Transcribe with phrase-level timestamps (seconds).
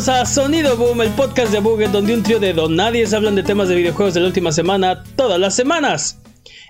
[0.00, 3.42] Bienvenidos a Sonido Boom, el podcast de Buget donde un trío de donadies hablan de
[3.42, 6.18] temas de videojuegos de la última semana todas las semanas.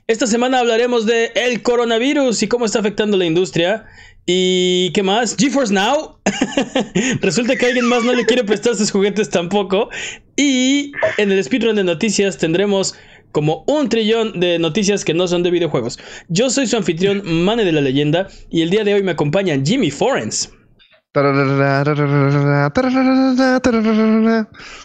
[0.08, 3.86] Esta semana hablaremos de el coronavirus y cómo está afectando la industria.
[4.26, 5.36] ¿Y qué más?
[5.36, 6.18] GeForce Now.
[7.20, 9.90] Resulta que alguien más no le quiere prestar sus juguetes tampoco.
[10.36, 12.96] Y en el speedrun de noticias tendremos
[13.30, 16.00] como un trillón de noticias que no son de videojuegos.
[16.28, 19.56] Yo soy su anfitrión, Mane de la Leyenda, y el día de hoy me acompaña
[19.64, 20.50] Jimmy Forens.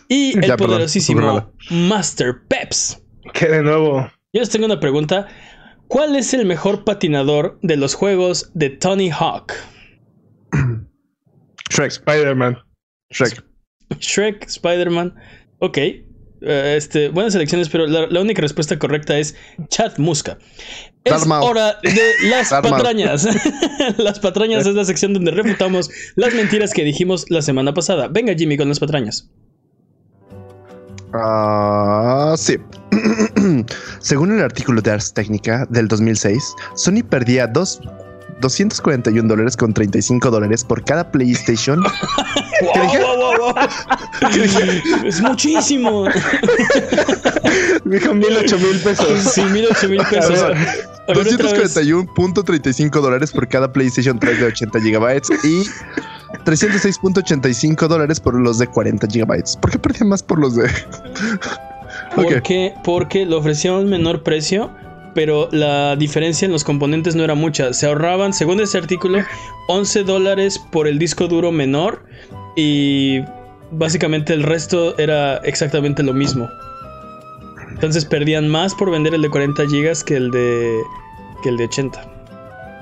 [0.07, 1.51] Y el Ya, perdón, poderosísimo perdón.
[1.69, 3.01] Master Peps.
[3.33, 4.09] Que de nuevo.
[4.33, 5.27] Yo les tengo una pregunta.
[5.87, 9.53] ¿Cuál es el mejor patinador de los juegos de Tony Hawk?
[11.69, 12.57] Shrek, Spider-Man.
[13.11, 13.45] Shrek.
[13.99, 15.15] Shrek, Spider-Man.
[15.59, 15.77] Ok.
[16.41, 19.35] Eh, este, buenas elecciones, pero la, la única respuesta correcta es
[19.69, 20.37] Chad Muska.
[21.05, 23.27] Es hora de las patrañas.
[23.97, 28.07] las patrañas es la sección donde refutamos las mentiras que dijimos la semana pasada.
[28.07, 29.29] Venga, Jimmy, con las patrañas.
[31.13, 32.57] Ah, sí.
[33.99, 37.79] Según el artículo de Ars Technica del 2006, Sony perdía dos,
[38.41, 41.83] 241 dólares con 35 dólares por cada PlayStation.
[42.73, 42.99] ¿Qué dije?
[45.05, 46.05] Es muchísimo.
[47.85, 49.19] Dijo mil, ocho mil pesos.
[49.33, 50.41] Sí, mil, ocho mil pesos.
[50.41, 50.57] A ver,
[51.07, 51.75] A ver, otra vez.
[51.75, 55.63] 241.35 dólares por cada PlayStation 3 de 80 gigabytes y
[56.45, 59.57] 306.85 dólares por los de 40 gigabytes.
[59.57, 60.69] ¿Por qué perdía más por los de...?
[62.15, 62.41] ¿Por Ok.
[62.43, 62.73] qué?
[62.83, 64.71] Porque lo ofrecían a un menor precio,
[65.13, 67.73] pero la diferencia en los componentes no era mucha.
[67.73, 69.19] Se ahorraban, según ese artículo,
[69.67, 72.03] 11 dólares por el disco duro menor
[72.55, 73.21] y
[73.71, 76.49] básicamente el resto era exactamente lo mismo.
[77.71, 80.79] Entonces perdían más por vender el de 40 gigas que el de
[81.43, 82.01] que el de 80.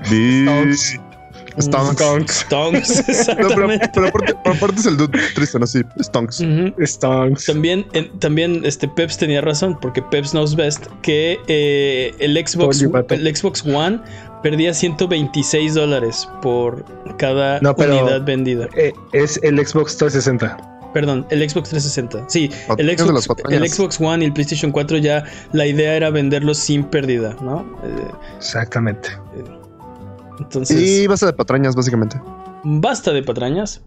[0.04, 1.00] Stonks.
[1.60, 2.00] Stonks.
[2.00, 2.32] Stonks.
[2.42, 5.66] Stonks, No, pero, pero aparte, aparte es el dude triste, ¿no?
[5.66, 6.42] Sí, Stonks.
[6.84, 7.46] Stonks.
[7.46, 12.82] También, en- también este Peps tenía razón, porque Peps knows best, que eh, el, Xbox,
[12.82, 14.00] el Xbox One
[14.44, 16.84] perdía 126 dólares por
[17.16, 18.68] cada No, pero- unidad vendida.
[18.76, 20.70] Eh, es el Xbox 360.
[20.92, 22.24] Perdón, el Xbox 360.
[22.28, 23.62] Sí, el Patrañas de las Xbox, patrañas.
[23.62, 27.62] el Xbox One y el PlayStation 4 ya la idea era venderlos sin pérdida, ¿no?
[27.84, 28.06] Eh,
[28.36, 29.08] Exactamente.
[30.38, 32.20] entonces, Y base de patrañas, básicamente.
[32.62, 33.80] basta de patrañas.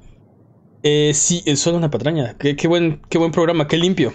[0.83, 2.35] Eh, sí, es solo una patraña.
[2.39, 4.11] Qué, qué buen, qué buen programa, qué limpio.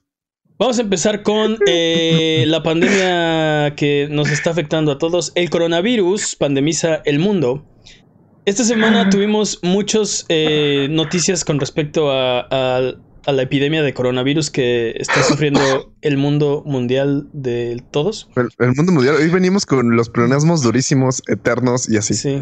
[0.61, 5.31] Vamos a empezar con eh, la pandemia que nos está afectando a todos.
[5.33, 7.65] El coronavirus pandemiza el mundo.
[8.45, 12.93] Esta semana tuvimos muchas eh, noticias con respecto a, a-
[13.25, 18.29] a la epidemia de coronavirus que está sufriendo el mundo mundial de todos.
[18.35, 19.15] El, el mundo mundial.
[19.15, 22.13] Hoy venimos con los pleonasmos durísimos, eternos y así.
[22.13, 22.39] Sí.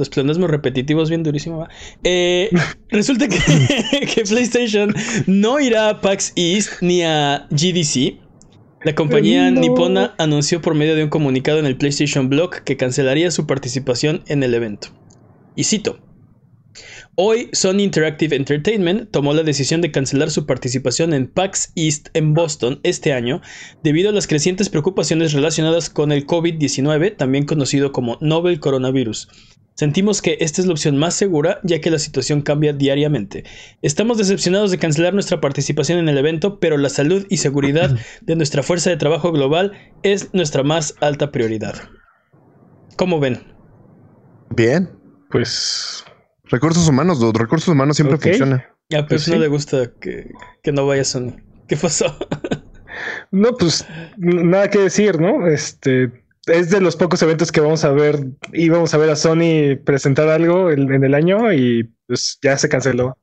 [0.00, 1.58] Los pleonasmos repetitivos, bien durísimo.
[1.58, 1.68] ¿va?
[2.02, 2.50] Eh,
[2.88, 3.36] resulta que,
[4.14, 4.92] que PlayStation
[5.26, 8.18] no irá a PAX East ni a GDC.
[8.82, 9.60] La compañía No.
[9.60, 14.22] nipona anunció por medio de un comunicado en el PlayStation Blog que cancelaría su participación
[14.26, 14.88] en el evento.
[15.54, 16.00] Y cito.
[17.16, 22.32] Hoy Sony Interactive Entertainment tomó la decisión de cancelar su participación en PAX East en
[22.32, 23.42] Boston este año
[23.82, 29.28] debido a las crecientes preocupaciones relacionadas con el COVID-19, también conocido como Novel Coronavirus.
[29.74, 33.44] Sentimos que esta es la opción más segura ya que la situación cambia diariamente.
[33.80, 38.36] Estamos decepcionados de cancelar nuestra participación en el evento, pero la salud y seguridad de
[38.36, 39.72] nuestra fuerza de trabajo global
[40.02, 41.74] es nuestra más alta prioridad.
[42.96, 43.42] ¿Cómo ven?
[44.50, 44.90] Bien.
[45.30, 46.04] Pues.
[46.44, 47.38] Recursos humanos, dude.
[47.38, 48.22] Recursos humanos siempre Ok.
[48.24, 48.56] funciona.
[48.92, 49.40] A Pep Pues no sí.
[49.40, 50.30] le gusta que,
[50.62, 51.36] que no vaya Sony.
[51.68, 52.18] ¿Qué pasó?
[53.30, 53.86] No, pues
[54.18, 55.46] nada que decir, ¿no?
[55.46, 56.10] Este
[56.46, 58.18] es de los pocos eventos que vamos a ver.
[58.52, 62.68] Íbamos a ver a Sony presentar algo en, en el año y pues ya se
[62.68, 63.16] canceló.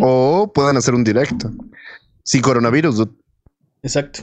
[0.00, 1.50] O puedan hacer un directo.
[2.24, 3.12] Sin coronavirus, dude.
[3.82, 4.22] Exacto.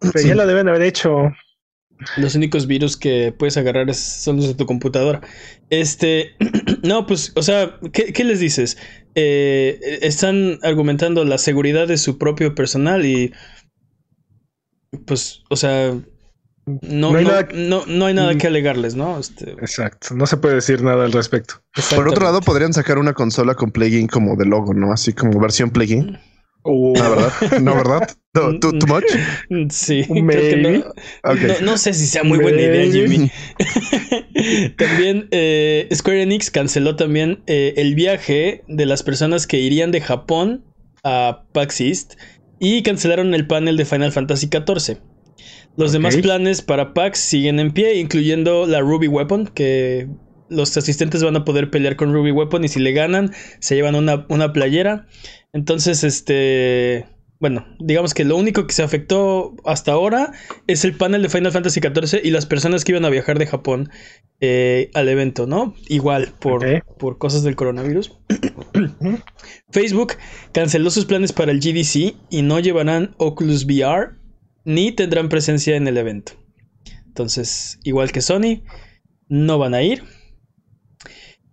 [0.00, 0.28] Pero Sí.
[0.28, 1.32] ya lo deben haber hecho.
[2.16, 5.20] Los únicos virus que puedes agarrar es- son los de tu computadora.
[5.70, 6.32] Este,
[6.82, 8.76] no, pues, o sea, ¿qué, qué les dices?
[9.14, 13.32] Eh, están argumentando la seguridad de su propio personal y,
[15.06, 15.96] pues, o sea,
[16.66, 18.38] no, No hay no- nada- no- no hay nada Mm.
[18.38, 19.18] que alegarles, ¿no?
[19.18, 20.14] Este, Exacto.
[20.14, 21.54] No se puede decir nada al respecto.
[21.94, 24.92] Por otro lado, podrían sacar una consola con plugin como de logo, ¿no?
[24.92, 26.18] Así como versión plugin.
[26.64, 27.60] Uh, Ah, ¿verdad?
[27.60, 28.08] No, ¿verdad?
[28.34, 29.04] No, ¿too, too much?
[29.72, 30.78] Sí, creo que Maybe.
[30.78, 32.84] no, no, no sé si sea muy buena idea.
[32.92, 33.28] Jimmy.
[34.76, 40.00] también eh, Square Enix canceló también eh, el viaje de las personas que irían de
[40.00, 40.64] Japón
[41.04, 42.14] a PAX East
[42.60, 44.98] y cancelaron el panel de Final Fantasy XIV.
[45.76, 50.08] Los demás planes para PAX siguen en pie, incluyendo la Ruby Weapon, que
[50.48, 53.94] los asistentes van a poder pelear con Ruby Weapon y si le ganan se llevan
[53.94, 55.06] una, una playera.
[55.52, 57.06] Entonces, este...
[57.40, 60.30] Bueno, digamos que lo único que se afectó hasta ahora
[60.68, 63.46] es el panel de Final Fantasy XIV y las personas que iban a viajar de
[63.46, 63.90] Japón
[64.40, 65.74] eh, al evento, ¿no?
[65.88, 68.16] Igual, por, por cosas del coronavirus.
[69.70, 70.12] Facebook
[70.52, 74.21] canceló sus planes para el GDC y no llevarán Oculus VR
[74.64, 76.32] ni tendrán presencia en el evento.
[77.06, 78.62] Entonces, igual que Sony,
[79.28, 80.02] no van a ir.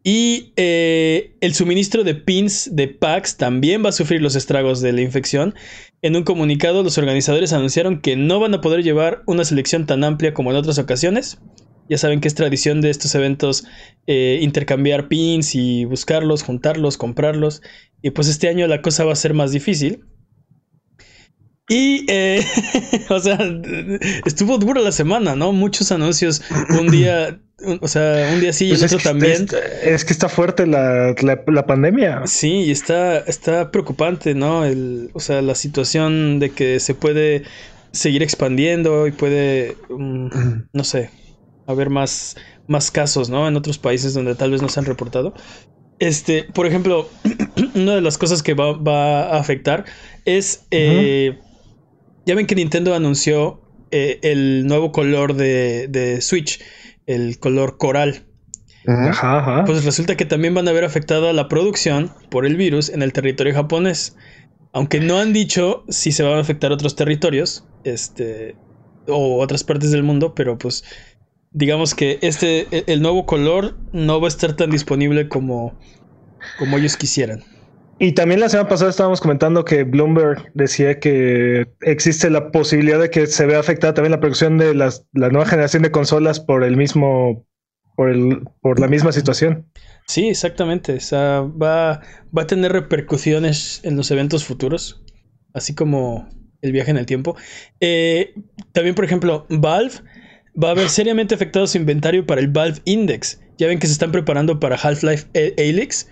[0.03, 4.93] Y eh, el suministro de pins de PAX también va a sufrir los estragos de
[4.93, 5.55] la infección.
[6.01, 10.03] En un comunicado, los organizadores anunciaron que no van a poder llevar una selección tan
[10.03, 11.39] amplia como en otras ocasiones.
[11.89, 13.65] Ya saben que es tradición de estos eventos
[14.07, 17.61] eh, intercambiar pins y buscarlos, juntarlos, comprarlos.
[18.01, 20.05] Y pues este año la cosa va a ser más difícil.
[21.69, 22.43] Y, eh,
[23.09, 23.37] o sea,
[24.25, 25.51] estuvo dura la semana, ¿no?
[25.53, 26.41] Muchos anuncios.
[26.79, 29.43] Un día, un- o sea, un día sí y Pues el otro también.
[29.43, 29.53] es-
[29.87, 32.23] es que está fuerte la, la, la pandemia.
[32.25, 34.65] Sí, y está, está preocupante, ¿no?
[34.65, 37.43] El, o sea, la situación de que se puede
[37.91, 40.27] seguir expandiendo y puede, mm,
[40.73, 41.11] no sé,
[41.67, 42.35] haber más,
[42.67, 43.47] más casos, ¿no?
[43.47, 45.33] En otros países donde tal vez no se han reportado.
[45.99, 47.09] Este, por ejemplo,
[47.75, 49.85] una de las cosas que va, va a afectar
[50.25, 51.37] es, eh,
[52.29, 53.59] ya ven que Nintendo anunció
[53.89, 56.61] eh, el nuevo color de, de Switch,
[57.07, 58.27] el color coral.
[58.85, 59.65] Ajá, ajá.
[59.65, 63.01] Pues resulta que también van a haber afectado a la producción por el virus en
[63.01, 64.15] el territorio japonés.
[64.73, 68.55] Aunque no han dicho si se van a afectar otros territorios, este,
[69.07, 70.83] o otras partes del mundo, pero pues
[71.49, 75.79] digamos que este, e- el nuevo color no va a estar tan disponible como,
[76.59, 77.43] como ellos quisieran.
[77.99, 83.09] Y también la semana pasada estábamos comentando que Bloomberg decía que existe la posibilidad de
[83.09, 86.63] que se vea afectada también la producción de las, la nueva generación de consolas por
[86.63, 87.45] el mismo,
[87.97, 89.65] por el, por la misma situación.
[90.07, 90.93] Sí, exactamente.
[90.93, 92.01] O sea, va,
[92.35, 95.03] va a tener repercusiones en los eventos futuros,
[95.53, 96.29] así como
[96.61, 97.35] el viaje en el tiempo.
[97.81, 98.33] Eh,
[98.71, 99.95] también, por ejemplo, Valve
[100.61, 103.41] va a ver seriamente afectado su inventario para el Valve Index.
[103.57, 106.07] Ya ven que se están preparando para Half-Life A- Alyx.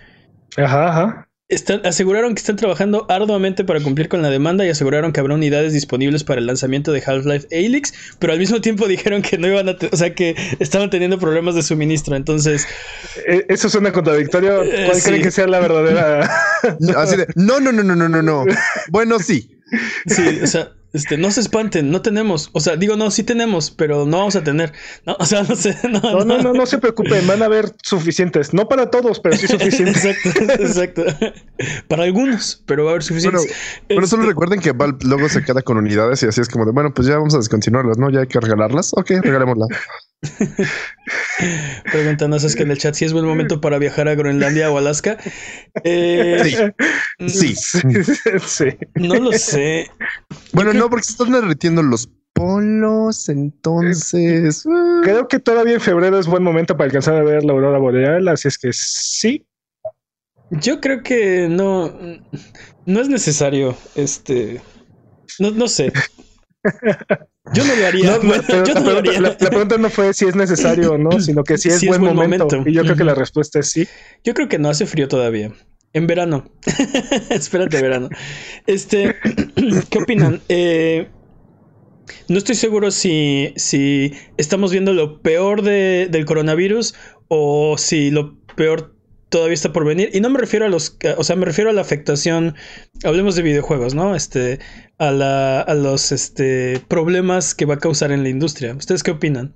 [0.58, 1.27] Ajá, ajá.
[1.50, 5.34] Están, aseguraron que están trabajando arduamente para cumplir con la demanda y aseguraron que habrá
[5.34, 9.48] unidades disponibles para el lanzamiento de Half-Life Alyx, pero al mismo tiempo dijeron que no
[9.48, 12.18] iban a, o sea, que estaban teniendo problemas de suministro.
[12.18, 12.68] Entonces,
[13.28, 14.62] Eh, Eso suena contradictorio.
[14.64, 15.08] Eh, ¿Cuál sí.
[15.08, 16.30] creen que sea la verdadera?
[16.98, 18.44] Así de, no, no, no, no, no, no, no.
[18.90, 19.50] Bueno, sí.
[20.06, 22.50] Sí, o sea, este, no se espanten, no tenemos.
[22.54, 24.74] O sea, digo, no, sí tenemos, pero no vamos a tener.
[25.06, 25.76] No, o sea, no sé.
[25.90, 28.54] No, No, no, no, no se preocupen, van a haber suficientes.
[28.54, 30.06] No para todos, pero sí suficientes.
[30.06, 31.04] Exacto, exacto.
[31.88, 33.56] Para algunos, pero va a haber Bueno, suficientes.
[33.90, 36.66] bueno, solo Este, recuerden que Valve luego se queda con unidades y así es como
[36.66, 38.10] de, bueno, pues ya vamos a descontinuarlas, ¿no?
[38.10, 38.92] Ya hay que regalarlas.
[38.94, 39.70] Ok, regalémoslas.
[41.92, 44.78] Preguntan, ¿sabes que en el chat si es buen momento para viajar a Groenlandia o
[44.78, 45.18] Alaska?
[45.84, 46.72] Eh,
[47.28, 47.56] Sí.
[47.56, 47.94] Sí,
[48.46, 48.66] sí.
[48.96, 49.90] No lo sé.
[50.58, 54.66] Bueno, creo- no, porque se están derritiendo los polos, entonces.
[54.70, 55.02] ah.
[55.04, 58.28] Creo que todavía en febrero es buen momento para alcanzar a ver la aurora boreal,
[58.28, 59.46] así es que sí.
[60.52, 61.94] Yo creo que no,
[62.86, 63.76] no es necesario.
[63.96, 64.62] Este,
[65.40, 65.92] no, no sé.
[67.54, 68.12] Yo no lo haría.
[68.18, 69.22] No, Bueno, pero yo la, no lo pregunta, haría.
[69.22, 71.86] la- la pregunta no fue si es necesario o no, sino que si es, Si
[71.88, 72.46] es buen, momento.
[72.46, 72.70] momento.
[72.70, 73.88] Y yo creo que la respuesta es sí.
[74.24, 75.52] Yo creo que no hace frío todavía.
[75.94, 76.52] En verano.
[77.30, 78.10] Espérate, verano.
[78.66, 79.16] Este,
[79.90, 80.42] ¿qué opinan?
[80.50, 81.10] Eh,
[82.30, 86.94] no estoy seguro si, si estamos viendo lo peor de- del coronavirus
[87.28, 88.96] o si lo peor
[89.30, 90.10] todavía está por venir.
[90.14, 92.56] Y no me refiero a los, o sea, me refiero a la afectación.
[93.04, 94.16] Hablemos de videojuegos, ¿no?
[94.16, 94.60] Este,
[94.98, 98.74] a, la, a los este, problemas que va a causar en la industria.
[98.76, 99.54] ¿Ustedes qué opinan?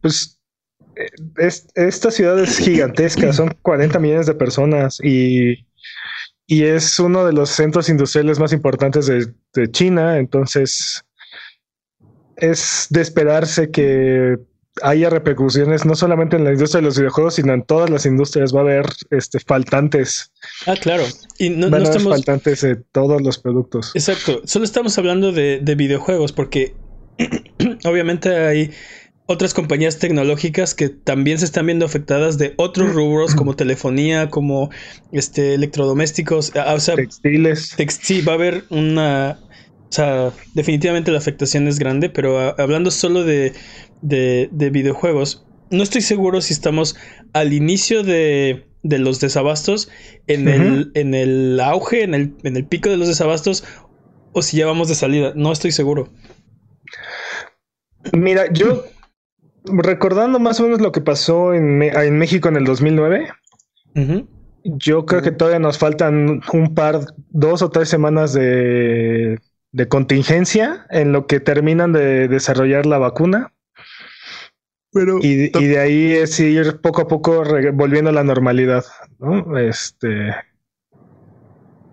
[0.00, 0.37] Pues
[1.36, 5.66] es- esta ciudad es gigantesca, son 40 millones de personas y,
[6.46, 11.04] y es uno de los centros industriales más importantes de, de China, entonces
[12.36, 14.38] es de esperarse que
[14.82, 18.54] haya repercusiones no solamente en la industria de los videojuegos, sino en todas las industrias.
[18.54, 20.30] Va a haber este, faltantes,
[20.66, 21.02] Ah, claro.
[21.38, 22.12] Y no, van no a haber estamos.
[22.16, 23.90] faltantes de todos los productos.
[23.96, 26.74] Exacto, solo estamos hablando de, de videojuegos porque
[27.84, 28.70] obviamente hay
[29.30, 34.70] otras compañías tecnológicas que también se están viendo afectadas de otros rubros como telefonía, como
[35.12, 37.76] este electrodomésticos, o sea, textiles.
[38.00, 39.38] sí, va a haber una,
[39.90, 43.52] o sea, definitivamente la afectación es grande, pero hablando solo de,
[44.00, 46.96] de, de, videojuegos, no estoy seguro si estamos
[47.34, 49.90] al inicio de, de los desabastos,
[50.26, 53.62] en, el, en el auge, en el, en el pico de los desabastos,
[54.32, 55.34] o si ya vamos de salida.
[55.36, 56.08] No estoy seguro.
[58.14, 58.84] Mira, yo
[59.64, 63.28] recordando más o menos lo que pasó en, en México en el 2009,
[64.64, 67.00] yo creo que todavía nos faltan un par,
[67.30, 69.38] dos o tres semanas de,
[69.72, 73.52] de contingencia en lo que terminan de desarrollar la vacuna.
[74.90, 78.84] Pero, y, y, de ahí es ir poco a poco volviendo a la normalidad,
[79.18, 79.58] ¿no?
[79.58, 80.34] Este.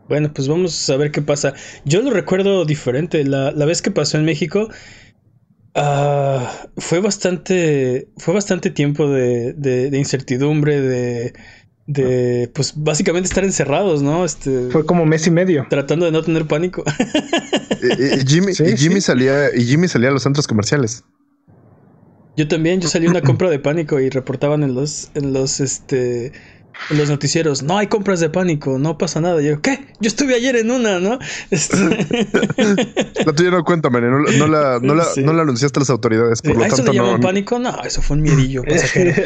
[0.07, 1.53] Bueno, pues vamos a ver qué pasa.
[1.83, 3.23] Yo lo recuerdo diferente.
[3.25, 4.69] La, la vez que pasó en México,
[5.75, 6.45] uh,
[6.77, 8.09] fue bastante.
[8.17, 11.33] Fue bastante tiempo de, de, de incertidumbre, de.
[11.87, 14.25] De, pues básicamente estar encerrados, ¿no?
[14.25, 15.67] Este, fue como mes y medio.
[15.69, 16.83] Tratando de no tener pánico.
[17.83, 21.03] y, y, Jimmy, y Jimmy salía, y Jimmy salía a los centros comerciales.
[22.37, 26.31] Yo también, yo salí una compra de pánico y reportaban en los, en los, este,
[26.89, 29.41] en los noticieros, no hay compras de pánico, no pasa nada.
[29.41, 29.87] Y yo, ¿qué?
[29.99, 31.19] Yo estuve ayer en una, ¿no?
[31.49, 31.77] Este...
[33.25, 36.41] la tuya no cuenta, no, no, la, no, la, no la anunciaste a las autoridades,
[36.41, 37.59] por lo ¿A tanto eso le llaman pánico?
[37.59, 39.13] No, eso fue un miedillo pasajero.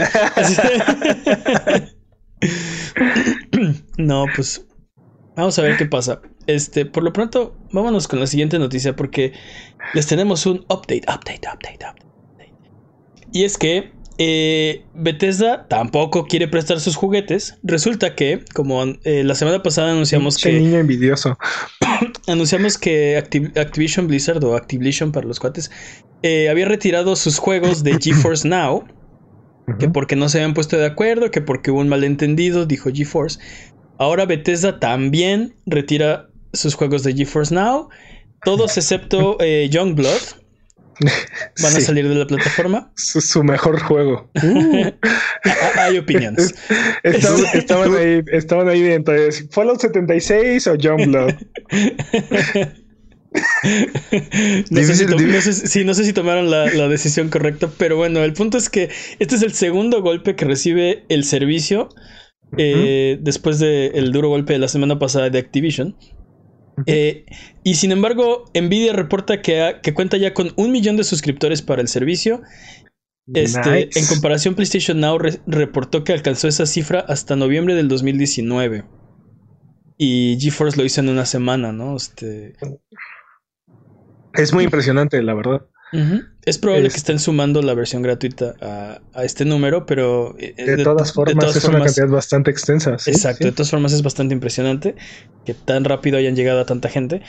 [3.98, 4.66] no, pues
[5.36, 6.22] vamos a ver qué pasa.
[6.48, 9.34] Este, por lo pronto, vámonos con la siguiente noticia porque
[9.94, 12.10] les tenemos un update, update, update, update.
[13.32, 17.58] Y es que eh, Bethesda tampoco quiere prestar sus juguetes.
[17.64, 20.52] Resulta que, como eh, la semana pasada anunciamos que.
[20.52, 21.38] niño envidioso.
[22.28, 25.72] anunciamos que Activision Blizzard o Activision para los cuates
[26.22, 28.86] eh, había retirado sus juegos de GeForce Now.
[29.78, 33.40] Que porque no se habían puesto de acuerdo, que porque hubo un malentendido, dijo GeForce.
[34.00, 37.88] Ahora Bethesda también retira sus juegos de GeForce Now.
[38.44, 39.38] Todos excepto
[39.70, 40.40] Youngblood,
[41.62, 42.92] van a salir de la plataforma.
[42.96, 44.30] Su, mejor juego.
[45.78, 46.56] Hay opiniones.
[47.04, 49.16] Estaban, ahí, estaban ahí dentro.
[49.52, 51.34] ¿Fallout 76 o John Blood?
[54.70, 58.24] no, sé si no, sé, no sé si tomaron la, la, decisión correcta, pero bueno,
[58.24, 58.90] el punto es que
[59.20, 61.90] este es el segundo golpe que recibe el servicio
[62.58, 65.96] eh, después del duro golpe de la semana pasada de Activision.
[66.86, 67.26] Eh,
[67.64, 71.82] y sin embargo, Nvidia reporta que, que, cuenta ya con un millón de suscriptores para
[71.82, 72.42] el servicio.
[73.34, 78.86] Este, En comparación, PlayStation Now reportó que alcanzó esa cifra hasta noviembre del 2019.
[79.98, 81.96] Y GeForce lo hizo en una semana, ¿no?
[81.96, 82.54] Este...
[84.34, 85.66] Es muy impresionante, la verdad.
[86.46, 88.56] Es probable que estén sumando la versión gratuita
[89.14, 92.94] a, este número, pero eh, de, todas formas es una cantidad bastante extensa.
[93.06, 94.96] exacto, de todas formas es bastante impresionante
[95.46, 97.22] que tan rápido hayan llegado a tanta gente.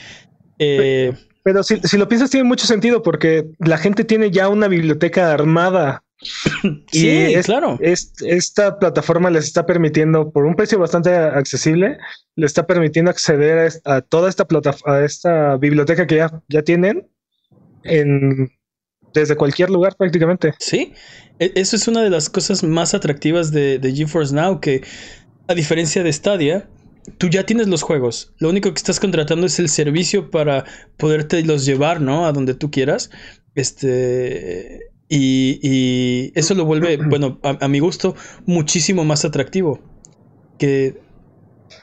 [0.59, 1.13] Eh,
[1.43, 6.03] pero, si, lo piensas tiene mucho sentido porque la gente tiene ya una biblioteca armada.
[6.91, 7.79] sí, es, claro.
[7.81, 11.97] esta plataforma les está permitiendo, por un precio bastante accesible,
[12.35, 17.07] le está permitiendo acceder a, toda esta plataforma, a esta biblioteca que ya, ya tienen
[17.83, 18.51] en,
[19.13, 20.53] desde cualquier lugar prácticamente.
[20.59, 20.93] Sí,
[21.39, 24.83] e, eso es una de las cosas más atractivas de, de GeForce Now, que
[25.47, 26.69] a diferencia de Stadia,
[27.17, 28.33] tú ya tienes los juegos.
[28.39, 30.65] Lo único que estás contratando es el servicio para
[30.97, 32.25] poderte los llevar, ¿no?
[32.25, 33.09] A donde tú quieras.
[33.55, 34.91] Este.
[35.09, 39.79] Y, y eso lo vuelve, bueno, a, a, mi gusto, muchísimo más atractivo.
[40.57, 41.01] Que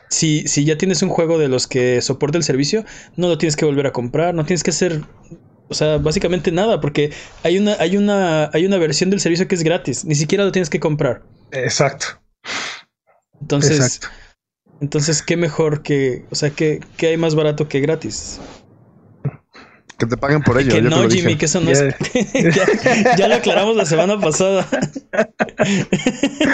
[0.09, 2.85] si, si ya tienes un juego de los que soporta el servicio,
[3.17, 5.03] no lo tienes que volver a comprar, no tienes que hacer
[5.69, 9.55] o sea, básicamente nada, porque hay una, hay una, hay una versión del servicio que
[9.55, 11.23] es gratis, ni siquiera lo tienes que comprar.
[11.53, 12.07] Exacto.
[13.41, 14.01] Entonces,
[14.81, 18.41] entonces, ¿qué mejor que, o sea, ¿qué, qué hay más barato que gratis?
[19.99, 20.73] Que te paguen por ello.
[20.73, 21.81] Que no, Jimmy, que eso no es.
[23.19, 24.65] ya, lo aclaramos la semana pasada.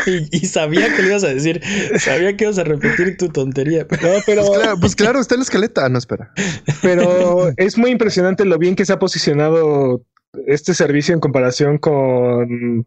[0.30, 1.60] y, sabía que lo ibas a decir.
[1.98, 3.82] Sabía que ibas a repetir tu tontería.
[3.82, 4.42] No, pero.
[4.46, 5.86] Pues claro, pues claro, está en la escaleta.
[5.90, 6.32] No, espera.
[6.80, 10.02] Pero es muy impresionante lo bien que se ha posicionado
[10.46, 12.86] este servicio en comparación con,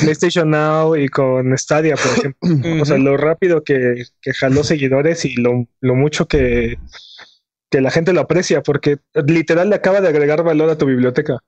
[0.00, 2.70] PlayStation Now y con Stadia, por ejemplo.
[2.82, 6.78] o sea, lo rápido que, que jaló seguidores y lo, lo mucho que
[7.72, 11.38] que la gente lo aprecia porque literal le acaba de agregar valor a tu biblioteca.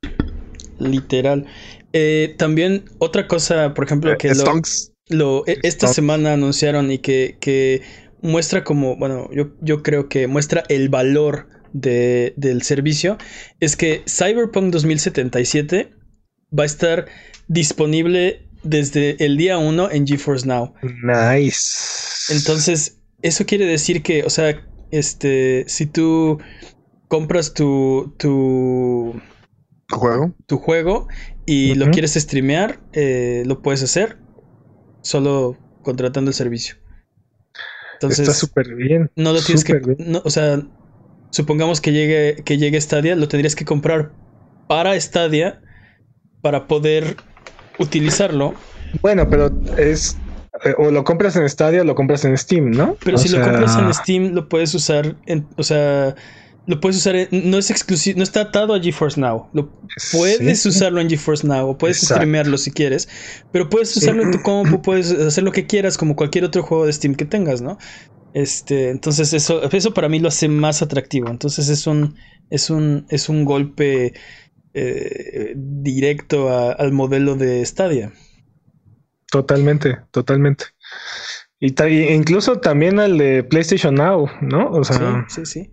[0.78, 1.47] Literal.
[1.93, 4.33] Eh, también otra cosa, por ejemplo, que
[5.11, 7.83] lo, e, esta semana anunciaron y que, que,
[8.23, 13.19] muestra como, bueno, yo, yo creo que muestra el valor de, del servicio,
[13.61, 15.90] es que Cyberpunk 2077
[16.59, 17.07] va a estar
[17.49, 20.73] disponible desde el día 1 en GeForce Now.
[20.83, 22.33] Nice.
[22.33, 24.66] Entonces, eso quiere decir que, o sea,
[24.98, 26.38] este, si tú
[27.08, 29.20] compras tu, tu,
[29.90, 30.34] ¿Juego?
[30.46, 31.08] tu juego
[31.46, 34.18] y lo quieres streamear, eh, lo puedes hacer
[35.02, 36.76] solo contratando el servicio.
[37.94, 39.10] Entonces, Está súper bien.
[39.16, 40.62] no lo tienes que, no, o sea,
[41.30, 44.12] supongamos que llegue, que llegue Stadia, lo tendrías que comprar
[44.66, 45.60] para Stadia
[46.40, 47.16] para poder
[47.78, 48.54] utilizarlo.
[49.02, 50.16] Bueno, pero es.
[50.64, 52.97] Eh, O lo compras en Stadia o lo compras en Steam, ¿no?
[53.04, 56.14] Pero O si lo compras en Steam, lo puedes usar en, o sea,
[56.66, 59.49] lo puedes usar en- no es exclusivo, no está atado a GeForce Now.
[59.52, 59.71] Lo
[60.12, 60.68] puedes sí.
[60.68, 62.14] usarlo en GeForce Now o puedes Exacto.
[62.14, 63.09] streamearlo si quieres,
[63.50, 64.00] pero puedes Sí.
[64.00, 67.14] usarlo en tu compu, puedes hacer lo que quieras como cualquier otro juego de Steam
[67.14, 67.76] que tengas, ¿no?
[68.33, 71.28] Este, entonces eso eso para mí lo hace más atractivo.
[71.28, 72.16] Entonces es un
[72.50, 74.14] es un es un golpe
[74.73, 78.12] eh, directo a- al modelo de Stadia.
[79.35, 80.67] Totalmente, totalmente.
[81.59, 84.71] Y ta- incluso también al de PlayStation Now, ¿no?
[84.71, 85.71] O sea, Sí, sí, sí.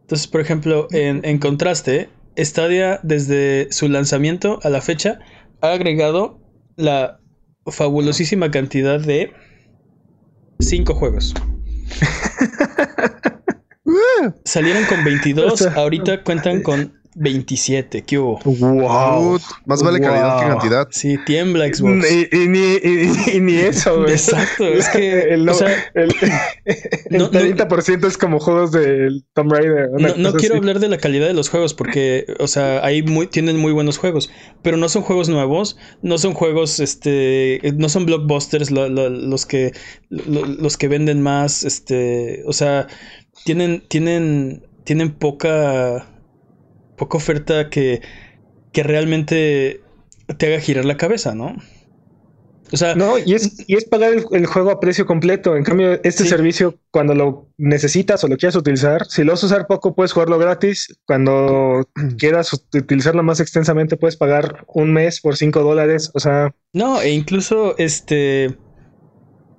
[0.00, 5.20] Entonces, por ejemplo, en, en contraste, Stadia desde su lanzamiento a la fecha
[5.60, 6.40] ha agregado
[6.74, 7.20] la
[7.66, 9.32] fabulosísima cantidad de
[10.58, 11.34] cinco juegos.
[14.44, 18.02] Salieron con 22, O sea, ahorita cuentan con 27.
[18.02, 18.40] ¿Qué hubo?
[18.44, 19.38] wow.
[19.66, 20.88] Más vale calidad que cantidad.
[20.90, 22.10] Sí, tiembla Xbox.
[22.10, 24.12] Y, y ni, y- y ni eso, güey.
[24.12, 26.14] Exacto, es que, el, o sea, el,
[26.64, 29.90] el no- no- 30% es como juegos del Tomb Raider.
[30.18, 30.58] No, quiero así.
[30.58, 33.98] hablar de la calidad de los juegos porque, o sea, ahí muy, tienen muy buenos
[33.98, 34.30] juegos,
[34.62, 39.46] pero no son juegos nuevos, no son juegos, este, no son blockbusters lo- lo- los
[39.46, 39.72] que,
[40.08, 42.86] lo- los que venden más, este, o sea,
[43.44, 46.06] tienen, tienen, tienen poca,
[47.02, 48.00] poca oferta que,
[48.72, 49.80] que realmente
[50.38, 51.56] te haga girar la cabeza, ¿no?
[52.72, 55.56] O sea, No, y es, y es pagar el, el juego a precio completo.
[55.56, 56.28] En cambio, este Sí.
[56.30, 60.12] servicio, cuando lo necesitas o lo quieras utilizar, si lo vas a usar poco, puedes
[60.12, 60.96] jugarlo gratis.
[61.04, 61.86] Cuando
[62.18, 66.10] quieras ut- utilizarlo más extensamente, puedes pagar un mes por 5 dólares.
[66.14, 68.56] O sea, No, e incluso este.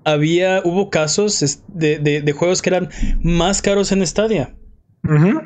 [0.05, 0.61] Había.
[0.65, 2.89] Hubo casos de, de- de juegos que eran
[3.21, 4.55] más caros en Stadia.
[5.03, 5.41] ujú.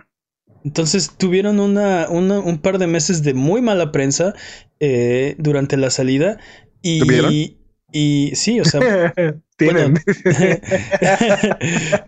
[0.68, 4.34] Entonces tuvieron una, una- un par de meses de muy mala prensa
[4.82, 6.38] eh, durante la salida.
[6.82, 7.00] Y.
[7.00, 7.34] ¿Tuvieron?
[7.94, 8.82] Y sí, o sea,
[9.58, 9.94] tienen.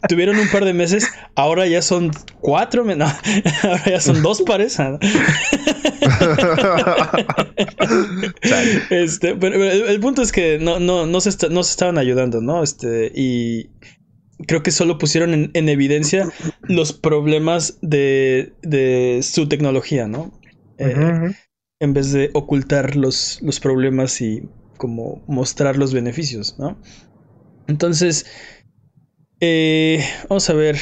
[0.09, 1.07] tuvieron un par de meses.
[1.35, 2.83] Ahora ya son cuatro.
[2.83, 3.05] no,
[3.63, 4.75] ahora ya son dos pares.
[4.75, 4.99] Chale.
[8.89, 11.71] Este, pero pero el, el punto es que no, no, no, se está- no se
[11.71, 12.61] estaban ayudando, ¿no?
[12.63, 13.69] Este, y
[14.47, 16.29] creo que solo pusieron en, en evidencia
[16.63, 20.31] los problemas de, de su tecnología, ¿no?
[20.77, 21.33] Eh.
[21.81, 24.43] En vez de ocultar los, los problemas y
[24.77, 26.77] como mostrar los beneficios, ¿no?
[27.67, 28.25] Entonces,
[29.39, 30.77] eh, vamos a ver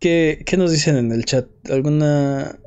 [0.00, 1.46] qué, qué nos dicen en el chat.
[1.70, 2.58] ¿Alguna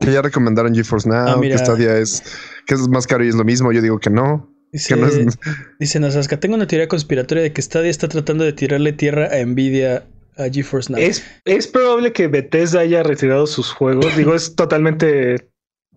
[0.00, 2.22] Que ya recomendaron GeForce Now, Ah, que Stadia es,
[2.66, 3.72] que es más caro y es lo mismo.
[3.72, 4.53] Yo digo que no.
[4.74, 5.38] Dice, Que no es-
[5.78, 9.44] dice Nasaska, tengo una teoría conspiratoria de que Stadia está tratando de tirarle tierra a
[9.44, 10.02] Nvidia
[10.36, 11.00] a GeForce Now.
[11.00, 14.16] Es, es probable que Bethesda haya retirado sus juegos.
[14.16, 15.48] Digo, es totalmente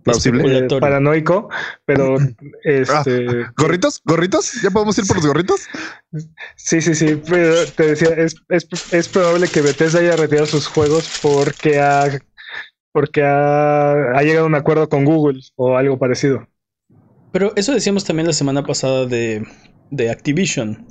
[0.03, 0.59] Plausible.
[0.59, 1.49] eh, paranoico,
[1.85, 2.17] pero
[2.63, 3.47] este.
[3.57, 3.99] ¿Gorritos?
[4.05, 4.61] ¿Gorritos?
[4.61, 5.67] ¿Ya podemos ir por los gorritos?
[6.55, 10.67] Sí, sí, sí, pero te decía, es, es, es probable que Bethesda haya retirado sus
[10.67, 12.05] juegos porque ha,
[12.91, 16.47] porque ha, ha llegado a un acuerdo con Google o algo parecido.
[17.31, 19.43] Pero eso decíamos también la semana pasada de,
[19.91, 20.85] de Activision.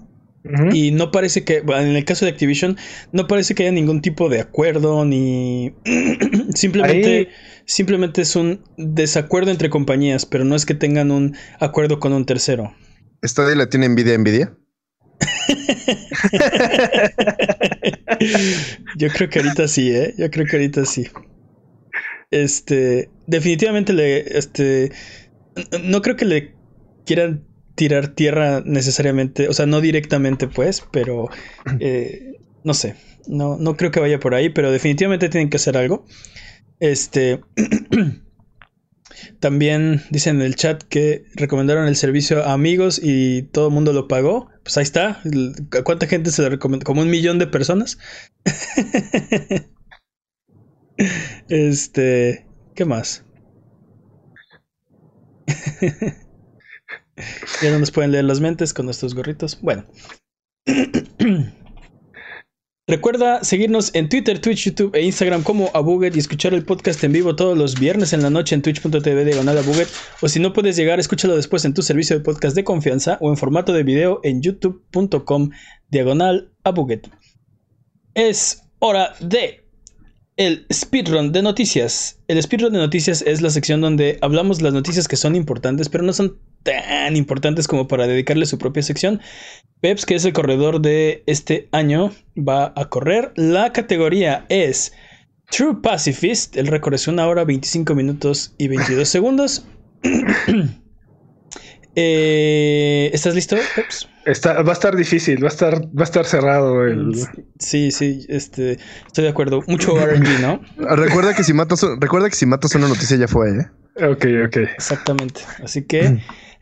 [0.73, 2.77] Y no parece que, bueno, en el caso de Activision,
[3.11, 5.75] no parece que haya ningún tipo de acuerdo ni...
[6.55, 7.29] simplemente, Ahí-
[7.65, 12.27] simplemente es un desacuerdo entre compañías, pero no es que tengan un acuerdo con un
[12.27, 12.73] tercero.
[13.25, 14.57] ¿Stadia le tiene envidia a envidia?
[18.97, 20.15] Yo creo que ahorita sí, ¿eh?
[20.17, 21.07] Yo creo que ahorita sí.
[22.31, 24.91] Este, definitivamente le, este,
[25.83, 26.55] no creo que le
[27.05, 31.29] quieran tirar tierra necesariamente, o sea, no directamente pues, pero
[31.79, 32.97] eh, no sé,
[33.29, 36.05] no, no creo que vaya por ahí, pero definitivamente tienen que hacer algo.
[36.81, 37.41] Este,
[39.41, 43.93] también dicen en el chat que recomendaron el servicio a amigos y todo el mundo
[43.93, 44.49] lo pagó.
[44.63, 45.23] Pues ahí está.
[45.79, 46.85] ¿A cuánta gente se lo recomendó?
[46.85, 47.99] Como un millón de personas.
[51.49, 53.26] este, ¿qué más?
[57.63, 59.61] ya no nos pueden leer las mentes con nuestros gorritos.
[59.61, 59.87] Bueno.
[62.89, 67.11] Recuerda seguirnos en Twitter, Twitch, YouTube e Instagram como Abuget y escuchar el podcast en
[67.11, 69.89] vivo todos los viernes en la noche en twitch.tv diagonal Abuget.
[70.21, 73.31] O si no puedes llegar, escúchalo después en tu servicio de podcast de confianza o
[73.31, 75.51] en formato de video en youtube.com
[75.89, 77.11] diagonal Abuget.
[78.15, 79.66] Es hora de
[80.37, 82.19] el speedrun de noticias.
[82.29, 86.05] El speedrun de noticias es la sección donde hablamos las noticias que son importantes, pero
[86.05, 89.21] no son tan importantes como para dedicarle su propia sección.
[89.81, 93.33] Peps, que es el corredor de este año, va a correr.
[93.37, 94.93] La categoría es
[95.51, 96.57] True Pacifist.
[96.57, 99.67] El récord es una hora, 25 minutos y 22 segundos.
[101.99, 104.07] Eh, ¿Estás listo, Peps?
[104.27, 107.15] Está, va a estar difícil, va a estar, va a estar cerrado el.
[107.61, 109.63] Sí, sí, este, estoy de acuerdo.
[109.69, 110.61] Mucho RNG, ¿no?
[110.97, 113.67] recuerda que si matas, recuerda que si matas una noticia ya fue, ¿eh?
[114.05, 114.57] Ok, ok.
[114.75, 115.43] Exactamente.
[115.63, 116.21] Así que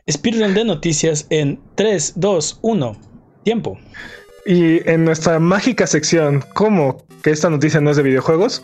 [0.09, 3.01] speedrun de noticias en 3, 2, 1.
[3.43, 3.79] Tiempo.
[4.45, 8.61] Y en nuestra mágica sección, ¿cómo que esta noticia no es de videojuegos?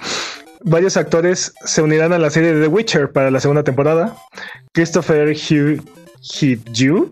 [0.63, 4.15] Varios actores se unirán a la serie de The Witcher para la segunda temporada.
[4.73, 5.83] Christopher Hugh
[6.21, 7.11] Hee-ju,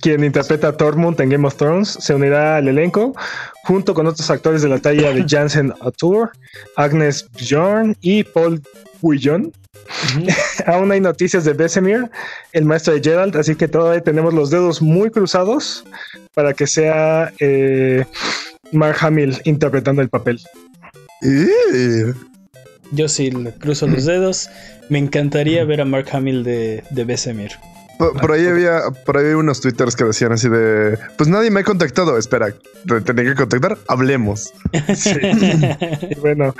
[0.00, 3.14] quien interpreta a Tormund en Game of Thrones, se unirá al elenco
[3.64, 6.30] junto con otros actores de la talla de Jansen Atour,
[6.76, 8.62] Agnes Bjorn y Paul
[9.02, 9.52] Guillon.
[10.66, 12.10] Aún hay noticias de Besemir,
[12.52, 15.84] el maestro de Gerald, así que todavía tenemos los dedos muy cruzados
[16.34, 18.04] para que sea eh,
[18.72, 20.40] Mark Hamill interpretando el papel.
[22.92, 24.48] Yo sí le cruzo los dedos.
[24.88, 27.52] Me encantaría ver a Mark Hamill de, de Besemir.
[28.00, 31.64] Por, ahí había, por ahí unos twitters que decían así de, pues nadie me ha
[31.64, 32.16] contactado.
[32.16, 32.54] Espera,
[33.04, 33.76] tenía que contactar.
[33.88, 34.52] Hablemos.
[34.94, 35.12] Sí.
[36.20, 36.54] bueno,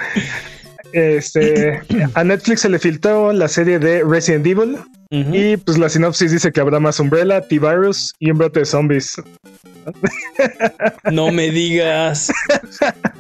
[0.93, 1.81] este,
[2.15, 4.79] a Netflix se le filtró la serie de Resident Evil
[5.11, 9.17] y pues la sinopsis dice que habrá más Umbrella, T-Virus y un brote de zombies.
[11.11, 12.31] No me digas.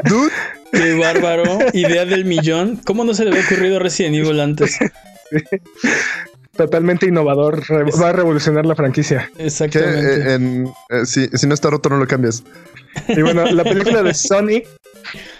[0.04, 0.32] Dude.
[0.72, 1.58] Qué bárbaro.
[1.72, 2.76] Idea del millón.
[2.84, 4.78] ¿Cómo no se le había ocurrido Resident Evil antes?
[6.56, 7.62] Totalmente innovador.
[8.00, 9.30] va a revolucionar la franquicia.
[9.38, 10.34] Exactamente.
[10.34, 12.42] Eh, eh, si, no está roto, no lo cambias.
[13.08, 14.66] Y bueno, la película de Sonic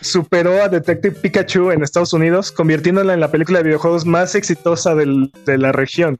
[0.00, 4.94] superó a Detective Pikachu en Estados Unidos, convirtiéndola en la película de videojuegos más exitosa
[4.94, 6.18] de la región.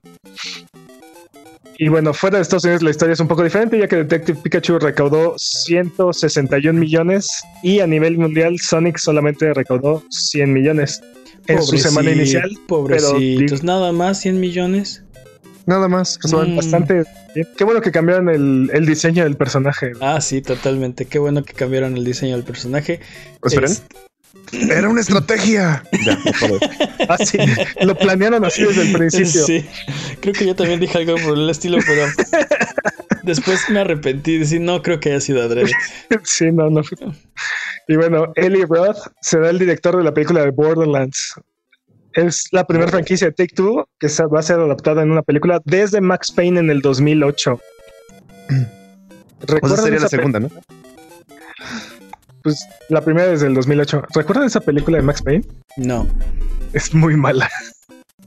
[1.82, 4.38] Y bueno, fuera de Estados Unidos la historia es un poco diferente, ya que Detective
[4.42, 7.26] Pikachu recaudó 161 millones
[7.62, 11.00] y a nivel mundial Sonic solamente recaudó 100 millones
[11.46, 12.50] en su semana inicial.
[12.66, 15.02] Pobrecitos, nada más 100 millones.
[15.66, 16.18] Nada más.
[16.22, 16.56] Son mm.
[16.56, 17.04] bastante
[17.56, 19.92] Qué bueno que cambiaron el, diseño del personaje.
[20.00, 21.04] Ah, sí, totalmente.
[21.04, 23.00] Qué bueno que cambiaron el diseño del personaje.
[23.44, 23.72] Esperen.
[24.52, 25.84] Era una estrategia.
[27.08, 27.38] ah, sí.
[27.82, 29.44] Lo planearon así desde el principio.
[29.44, 29.64] Sí.
[30.20, 32.06] Creo que yo también dije algo por el estilo, pero
[33.22, 34.38] después me arrepentí.
[34.38, 35.70] Decir, no creo que haya sido adrede.
[36.24, 36.82] sí, no, no.
[37.88, 41.34] Y bueno, Eli Roth será el director de la película de Borderlands.
[42.14, 45.60] Es la primera franquicia de Take Two que va a ser adaptada en una película
[45.64, 47.60] desde Max Payne en el 2008.
[49.46, 50.50] ¿Recuerdan sería la segunda, ¿no?
[52.42, 54.02] Pues la primera desde el 2008.
[54.14, 55.44] ¿Recuerdan esa película de Max Payne?
[55.76, 56.06] No.
[56.72, 57.48] Es muy mala.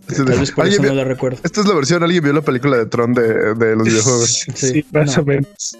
[0.08, 1.40] Tal vez por eso no la recuerdo.
[1.44, 4.46] Esta es la versión, alguien vio la película de Tron de, de los videojuegos.
[4.54, 5.78] Sí, más, o menos.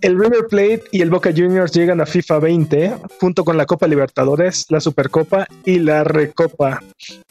[0.00, 3.88] el River Plate y el Boca Juniors llegan a FIFA 20 junto con la Copa
[3.88, 6.82] Libertadores, la Supercopa y la Recopa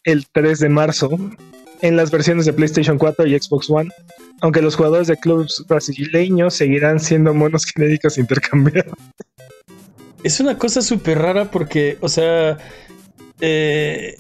[0.04, 1.10] el 3 de marzo
[1.82, 3.90] en las versiones de PlayStation 4 y Xbox One,
[4.42, 8.94] aunque los jugadores de clubes brasileños seguirán siendo monos genéricos intercambiados.
[10.24, 12.58] Es una cosa súper rara porque, o sea,
[13.40, 14.16] eh,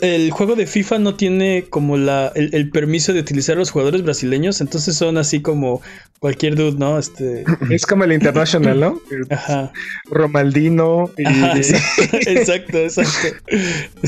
[0.00, 4.02] el juego de FIFA no tiene como la, el, permiso de utilizar a los jugadores
[4.02, 5.82] brasileños, entonces son así como
[6.18, 6.98] cualquier dude, ¿no?
[6.98, 7.44] Este...
[7.70, 9.00] Es como el International, ¿no?
[9.30, 9.72] Ajá.
[10.06, 11.10] Romaldino.
[11.18, 11.24] Y...
[12.26, 13.36] exacto, exacto.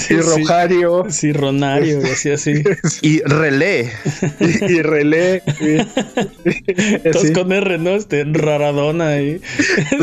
[0.08, 1.06] y Rojario.
[1.10, 2.62] Sí, Ronario, así, así.
[3.02, 3.92] Y Relé.
[4.40, 5.42] y, Relé.
[7.12, 7.90] Todos con R, ¿no?
[7.90, 9.20] Este, Raradona.
[9.20, 9.40] Y...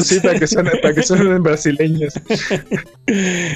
[0.04, 2.14] sí, para que suenen, para que suenen brasileños.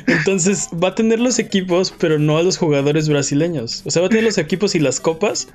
[0.07, 3.83] Entonces va a tener los equipos, pero no a los jugadores brasileños.
[3.85, 5.47] O sea, va a tener los equipos y las copas.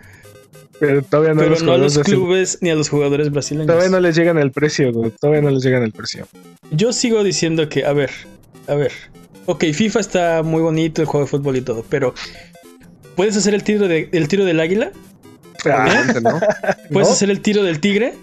[0.81, 3.69] Pero todavía no, a los, clubes ni a los jugadores brasileños.
[3.69, 6.27] Todavía no les llegan el precio, Todavía no les llegan el precio.
[6.73, 8.11] Yo sigo diciendo que, a ver,
[8.67, 8.93] a ver.
[9.47, 12.15] Ok, FIFA está muy bonito, el juego de fútbol y todo, pero
[13.15, 14.91] ¿puedes hacer el tiro, de, el tiro del águila?
[16.93, 18.15] ¿Puedes hacer el tiro del tigre?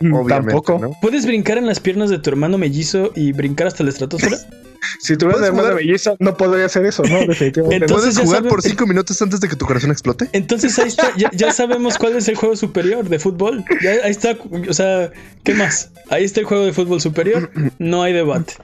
[0.00, 0.78] Obviamente, Tampoco.
[0.78, 0.96] ¿no?
[1.00, 4.38] ¿Puedes brincar en las piernas de tu hermano mellizo y brincar hasta la estratosfera?
[5.00, 5.84] Si tuviera una ¿Puedes hermana jugar?
[5.84, 7.18] melliza, no podría hacer eso, ¿no?
[7.26, 7.84] Definitivamente.
[7.86, 10.28] Entonces- ¿Puedes jugar sabe- por cinco minutos antes de que tu corazón explote?
[10.32, 13.64] Entonces ahí está, ya, ya sabemos cuál es el juego superior de fútbol.
[13.82, 14.36] Ya, ahí está,
[14.68, 15.10] o sea,
[15.42, 15.90] ¿qué más?
[16.10, 18.54] Ahí está el juego de fútbol superior, no hay debate.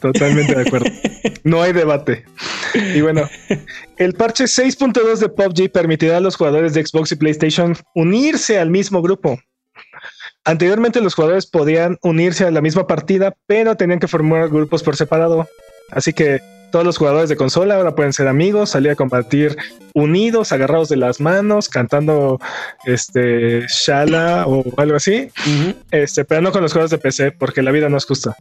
[0.00, 0.86] Totalmente de acuerdo.
[1.44, 2.24] No hay debate.
[2.94, 3.28] Y bueno,
[3.96, 8.70] el parche 6.2 de PUBG permitirá a los jugadores de Xbox y PlayStation unirse al
[8.70, 9.38] mismo grupo.
[10.44, 14.96] Anteriormente los jugadores podían unirse a la misma partida, pero tenían que formar grupos por
[14.96, 15.48] separado.
[15.90, 16.40] Así que
[16.74, 19.56] todos los jugadores de consola ahora pueden ser amigos, salir a compartir
[19.92, 22.40] unidos, agarrados de las manos, cantando
[22.84, 25.28] este Shala o algo así.
[25.92, 28.36] Este, pero no con los juegos de PC, porque la vida no es justa.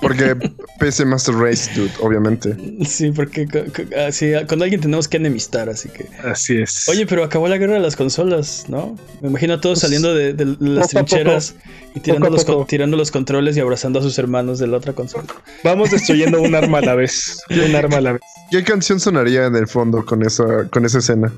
[0.00, 0.34] Porque
[0.78, 2.56] PC Master Race, dude, obviamente.
[2.86, 6.06] Sí, porque co- co- así, con alguien tenemos que enemistar, así que.
[6.26, 6.88] Así es.
[6.88, 8.96] Oye, pero acabó la guerra de las consolas, ¿no?
[9.20, 11.54] Me imagino a todos Pues, saliendo de, de las poco trincheras
[11.94, 12.66] y tirando Poco a los, con- poco.
[12.66, 15.26] tirando los controles y abrazando a sus hermanos de la otra consola.
[15.62, 17.41] Vamos destruyendo un arma a la vez.
[17.50, 18.22] Un arma a la vez.
[18.50, 21.32] ¿Qué canción sonaría en el fondo con esa, con esa escena?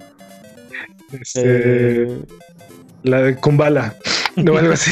[1.12, 2.18] Este, Eh,
[3.02, 3.94] La de Kumbala.
[4.36, 4.90] No, algo así.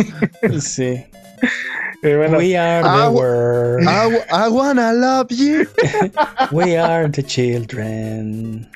[0.60, 1.04] sí.
[2.02, 3.82] Eh, bueno, We are the Ah, world.
[3.86, 5.66] I, I wanna love you.
[6.52, 8.68] We are the children.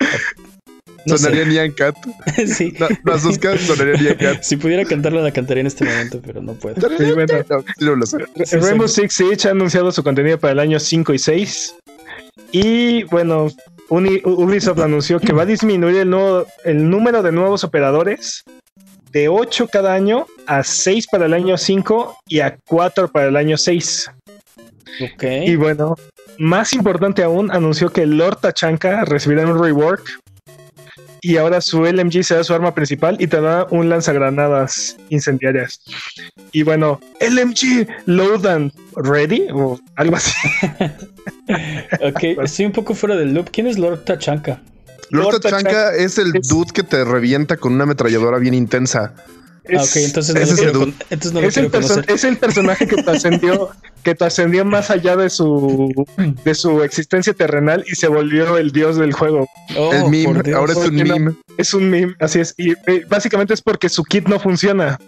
[1.07, 1.19] No.
[1.19, 1.97] Sonaría Nyan Cat.
[2.47, 2.73] sí.
[2.79, 4.43] No, las dos Cat sonaría Nyan Cat.
[4.43, 6.77] Si pudiera cantarla, la cantaría en este momento, pero no puedo.
[6.99, 7.35] Sí, bueno.
[7.81, 8.07] No, no.
[8.07, 8.17] Sí,
[8.57, 9.03] Rainbow sí.
[9.03, 11.75] Six Siege ha anunciado su contenido para el año 5 y 6.
[12.53, 13.49] Y bueno,
[13.89, 18.43] Uni- Ubisoft anunció que va a disminuir el, nuevo- el número de nuevos operadores
[19.11, 23.37] de 8 cada año a 6 para el año 5 y a 4 para el
[23.37, 24.11] año 6.
[25.15, 25.25] Ok.
[25.47, 25.97] Y bueno,
[26.39, 30.03] más importante aún, anunció que Lord Tachanka recibirá un rework.
[31.25, 35.81] Y ahora su LMG será su arma principal y tendrá un lanzagranadas incendiarias.
[36.51, 40.33] Y bueno, LMG Load and Ready o algo así.
[42.01, 43.51] Ok, estoy un poco fuera del loop.
[43.53, 44.63] ¿Quién es Lord Tachanka?
[45.11, 49.13] Lord Lord Tachanka es el es- dude que te revienta con una ametralladora bien intensa.
[49.17, 52.05] ah, ok, entonces no, es lo quiero, con- entonces no lo es, el quiero conocer.
[52.11, 53.71] es el personaje que trascendió
[54.03, 55.93] que trascendió más allá de su
[56.45, 59.49] de su existencia terrenal y se volvió el dios del juego.
[59.77, 60.57] Oh, el meme, Dios.
[60.57, 61.33] ahora es un no- meme.
[61.59, 62.55] Es un meme, así es.
[62.57, 64.99] Y eh, básicamente es porque su kit no funciona.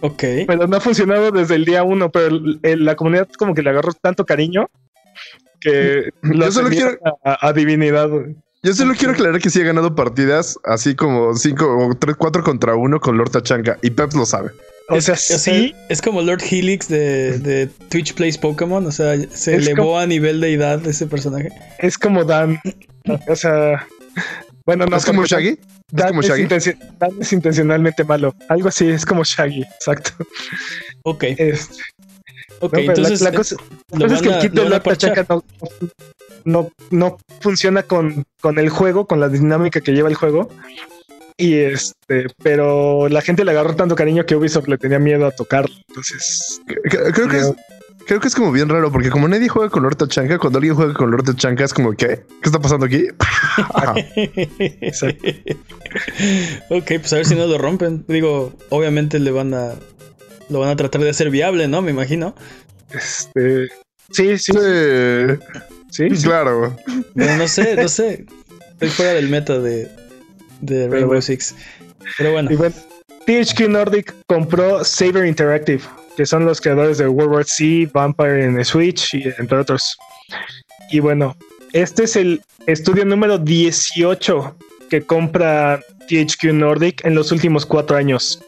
[0.00, 0.22] Ok.
[0.46, 3.62] Pero no ha funcionado desde el día uno, pero el- el- la comunidad como que
[3.62, 4.68] le agarró tanto cariño
[5.60, 8.08] que lo Yo solo ascendieron a, a divinidad.
[8.62, 12.42] Yo solo quiero aclarar que sí ha ganado partidas así como 5 o 3, 4
[12.42, 13.78] contra 1 con Lord Tachanka.
[13.82, 14.50] Y Peps lo sabe.
[14.90, 18.86] O Es- sea, o sea, sí, es como Lord Helix de, de Twitch Plays Pokémon.
[18.86, 21.50] O sea, se Es elevó como- a nivel de edad ese personaje.
[21.78, 22.58] es como Dan.
[23.28, 23.86] O sea,
[24.66, 25.48] bueno, no ¿Es como Shaggy?
[25.50, 25.58] ¿Es
[25.92, 26.42] Dan como es, Shaggy?
[26.44, 28.34] intenci- Dan es intencionalmente malo.
[28.48, 30.10] Algo así, es como Shaggy, exacto.
[31.04, 31.74] Ok, Este,
[32.60, 32.72] ok.
[32.72, 33.56] no, la- entonces, la, eh, cosa,
[33.92, 35.10] la cosa es que el kit de van a Lord parchar.
[35.14, 35.42] Tachanka no,
[36.44, 40.50] no, no funciona con, con el juego, con la dinámica que lleva el juego.
[41.40, 45.30] Y este, pero la gente le agarró tanto cariño que Ubisoft le tenía miedo a
[45.30, 45.72] tocarlo.
[45.88, 47.52] Entonces, Creo creo que es,
[48.06, 50.74] creo que es como bien raro porque como nadie juega con Lord Tachanka, cuando alguien
[50.74, 52.24] juega con Lord Tachanka es como ¿qué?
[52.42, 53.06] ¿Qué está pasando aquí?
[56.70, 58.04] Ok, pues a ver si no lo rompen.
[58.08, 59.72] Digo, obviamente le van a.
[60.50, 61.82] Lo van a tratar de hacer viable, ¿no?
[61.82, 62.34] Me imagino.
[62.90, 63.68] este,
[64.10, 64.52] sí, sí,
[65.90, 66.22] Sí, sí, sí.
[66.24, 66.76] claro.
[67.14, 68.26] No sé, no sé.
[68.72, 69.88] Estoy fuera del meta de,
[70.60, 71.20] de Rainbow.
[71.20, 71.54] Six.
[72.16, 72.50] Pero bueno.
[72.50, 72.74] Y bueno,
[73.26, 75.82] THQ Nordic compró Saber Interactive,
[76.16, 79.96] que son los creadores de World War Z, Vampire en Switch y entre otros.
[80.90, 81.36] Y bueno,
[81.72, 84.56] este es el estudio número 18
[84.88, 88.40] que compra THQ Nordic en los últimos cuatro años.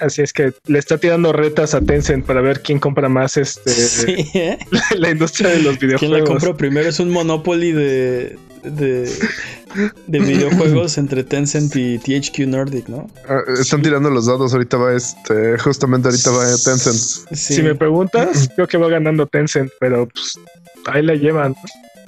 [0.00, 3.70] Así es que le está tirando retas a Tencent para ver quién compra más este,
[3.70, 4.58] Sí, ¿eh?
[4.98, 6.28] la industria de los ¿Quién la videojuegos.
[6.28, 6.88] compra primero?
[6.88, 9.12] Es un Monopoly de, de,
[10.06, 13.08] de videojuegos entre Tencent y THQ Nordic, ¿no?
[13.28, 14.52] Ah, están tirando los dados.
[14.52, 17.28] Ahorita va este, justamente ahorita va Tencent.
[17.32, 17.54] Sí.
[17.54, 20.38] Si me preguntas, creo que va ganando Tencent, pero pues,
[20.86, 21.54] ahí la llevan.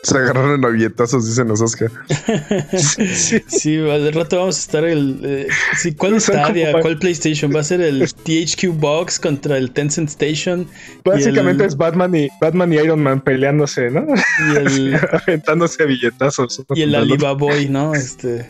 [0.07, 1.91] Se agarraron a billetazos, dicen los Oscar.
[2.79, 3.43] Sí.
[3.49, 5.21] Sí, al rato vamos a estar el.
[5.25, 6.71] eh, sí, ¿Cuál Stadia?
[6.73, 7.53] pa- ¿Cuál PlayStation?
[7.55, 10.69] ¿Va a ser el THQ Box contra el Tencent Station?
[11.05, 14.07] Básicamente Y el- es Batman y Batman y Iron Man peleándose, ¿no?
[14.53, 14.95] Y el,
[15.27, 16.59] Aventándose billetazos.
[16.61, 17.15] uno y el contra otro.
[17.29, 17.93] Alibaba Boy, ¿no?
[17.95, 18.49] Este.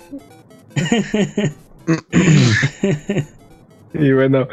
[3.94, 4.46] Y bueno,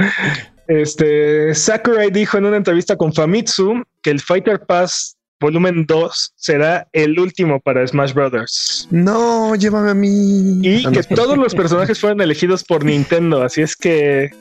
[0.68, 6.88] este Sakurai dijo en una entrevista con Famitsu que el Fighter Pass Volumen 2 será
[6.94, 8.88] el último para Smash Brothers.
[8.90, 10.60] No, llévame a mí.
[10.64, 11.16] Y Ah, que no.
[11.16, 14.32] todos los personajes fueron elegidos por Nintendo, así es que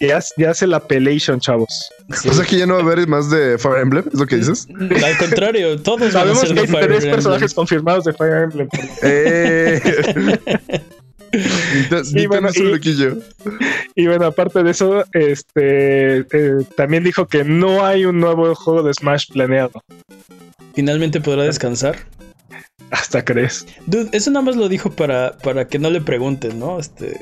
[0.00, 1.90] ya, ya hace la pelation, chavos.
[2.20, 2.28] Sí.
[2.28, 4.36] O sea que ya no va a haber más de Fire Emblem, es lo que
[4.36, 4.66] dices.
[5.04, 7.14] Al contrario, todos van a Sabemos ser que de hay Fire tres Emblem.
[7.14, 8.68] personajes confirmados de Fire Emblem.
[9.02, 9.80] Eh.
[12.28, 13.18] Bueno, es un y- loquillo.
[13.94, 18.82] Y bueno, aparte de eso, este eh, también dijo que no hay un nuevo juego
[18.82, 19.82] de Smash planeado.
[20.74, 21.96] Finalmente podrá descansar.
[22.90, 23.66] Hasta crees.
[23.86, 26.78] Dude, eso nada más lo dijo para, para que no le pregunten, ¿no?
[26.78, 27.16] Este,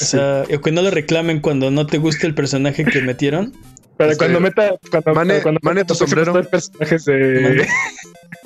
[0.00, 3.54] o sea, o que no le reclamen cuando no te guste el personaje que metieron.
[3.96, 6.34] Para Este, cuando meta, cuando, Mane- cuando Mane, meta tu sombrero.
[6.44, 7.66] personajes de,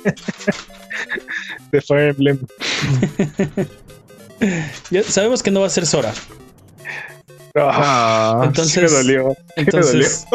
[1.71, 2.39] de Fire Emblem.
[4.89, 6.13] Ya sabemos que no va a ser Sora.
[7.55, 9.35] Ah, Entonces- sí me dolió.
[9.55, 10.25] Entonces.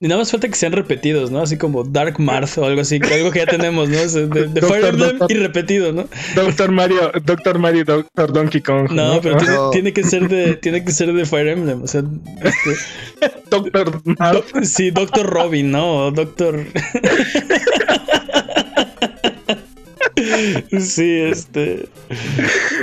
[0.00, 1.40] Y nada más falta que sean repetidos, ¿no?
[1.42, 3.96] Así como Dark Marth o algo así, algo que ya tenemos, ¿no?
[3.96, 5.32] De, de Fire Doctor, Emblem doctor.
[5.32, 6.08] y repetido, ¿no?
[6.36, 8.90] Doctor Mario, Doctor Mario, Doctor Donkey Kong.
[8.92, 9.70] No, pero tiene, No.
[9.70, 11.82] tiene que ser de, tiene que ser de Fire Emblem.
[11.82, 12.02] O sea,
[12.42, 14.44] este, Doctor Mario.
[14.52, 16.10] doc- sí, Doctor Robin, ¿no?
[16.12, 16.64] Doctor.
[20.80, 21.88] Sí, este.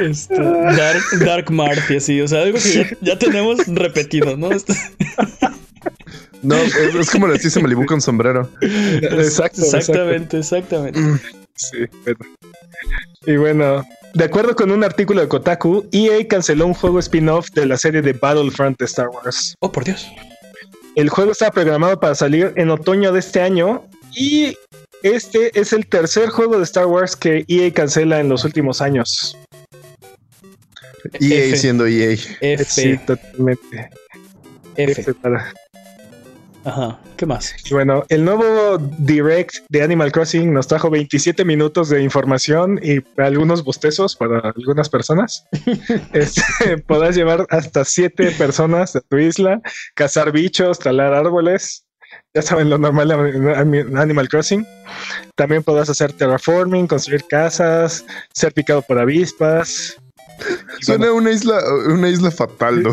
[0.02, 0.36] Este.
[0.40, 2.22] Dark, Dark Marth y así.
[2.22, 4.52] O sea, algo que ya, ya tenemos repetido, ¿no?
[4.52, 4.74] Este-
[6.42, 8.50] no, es, es como les dice Malibu con sombrero.
[8.62, 11.00] Exacto, Exactamente, exactamente.
[11.56, 12.20] Sí, bueno.
[13.26, 17.66] Y bueno, de acuerdo con un artículo de Kotaku, EA canceló un juego spin-off de
[17.66, 19.56] la serie de Battlefront de Star Wars.
[19.60, 20.08] Oh, por Dios.
[20.96, 24.56] El juego está programado para salir en otoño de este año y
[25.06, 29.38] este es el tercer juego de Star Wars que EA cancela en los últimos años.
[31.20, 31.58] EA F.
[31.58, 32.18] siendo EA.
[32.42, 32.64] F.
[32.66, 33.90] Sí, totalmente.
[34.76, 35.02] F.
[35.02, 35.54] F para-
[36.64, 37.00] Ajá.
[37.16, 37.54] ¿Qué más?
[37.70, 43.64] Bueno, el nuevo Direct de Animal Crossing nos trajo 27 minutos de información y algunos
[43.64, 45.46] bostezos para algunas personas.
[46.14, 49.62] Este, podrás llevar hasta 7 personas a tu isla,
[49.94, 51.85] cazar bichos, talar árboles.
[52.36, 54.68] Ya saben lo normal de Animal Crossing.
[55.36, 59.96] También podrás hacer terraforming, construir casas, ser picado por avispas.
[60.82, 62.84] Suena bueno, una isla, una isla fatal,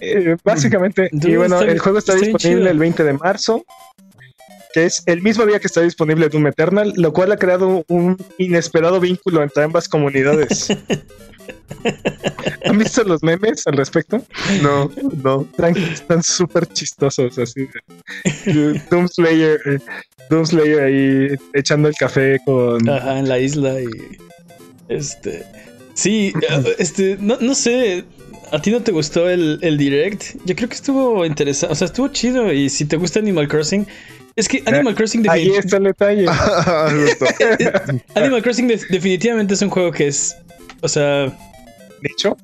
[0.00, 2.70] eh, básicamente, y bueno, está- el juego está, disponible chido.
[2.70, 3.62] el 20 de marzo,
[4.72, 8.16] que es el mismo día que está disponible Doom Eternal, lo cual ha creado un
[8.38, 10.68] inesperado vínculo entre ambas comunidades.
[12.64, 14.22] ¿Han visto los memes al respecto?
[14.62, 14.90] No,
[15.22, 15.42] no.
[15.52, 17.68] Están- Están súper chistosos, así.
[18.46, 19.78] de- Doom Slayer, eh,
[20.30, 22.88] Doom Slayer ahí echando el café con...
[22.88, 23.86] Ajá, en la isla y.
[24.88, 25.44] Este.
[25.94, 26.32] Sí,
[26.78, 27.16] este.
[27.20, 28.04] No, no sé.
[28.52, 30.36] ¿A ti no te gustó el, el direct?
[30.44, 31.72] Yo creo que estuvo interesante.
[31.72, 32.52] O sea, estuvo chido.
[32.52, 33.86] Y si te gusta Animal Crossing.
[34.36, 36.26] Es que Animal Crossing Ahí defini- está el detalle.
[38.14, 40.36] Animal Crossing de- definitivamente es un juego que es.
[40.86, 41.26] O sea.
[42.02, 42.36] De hecho,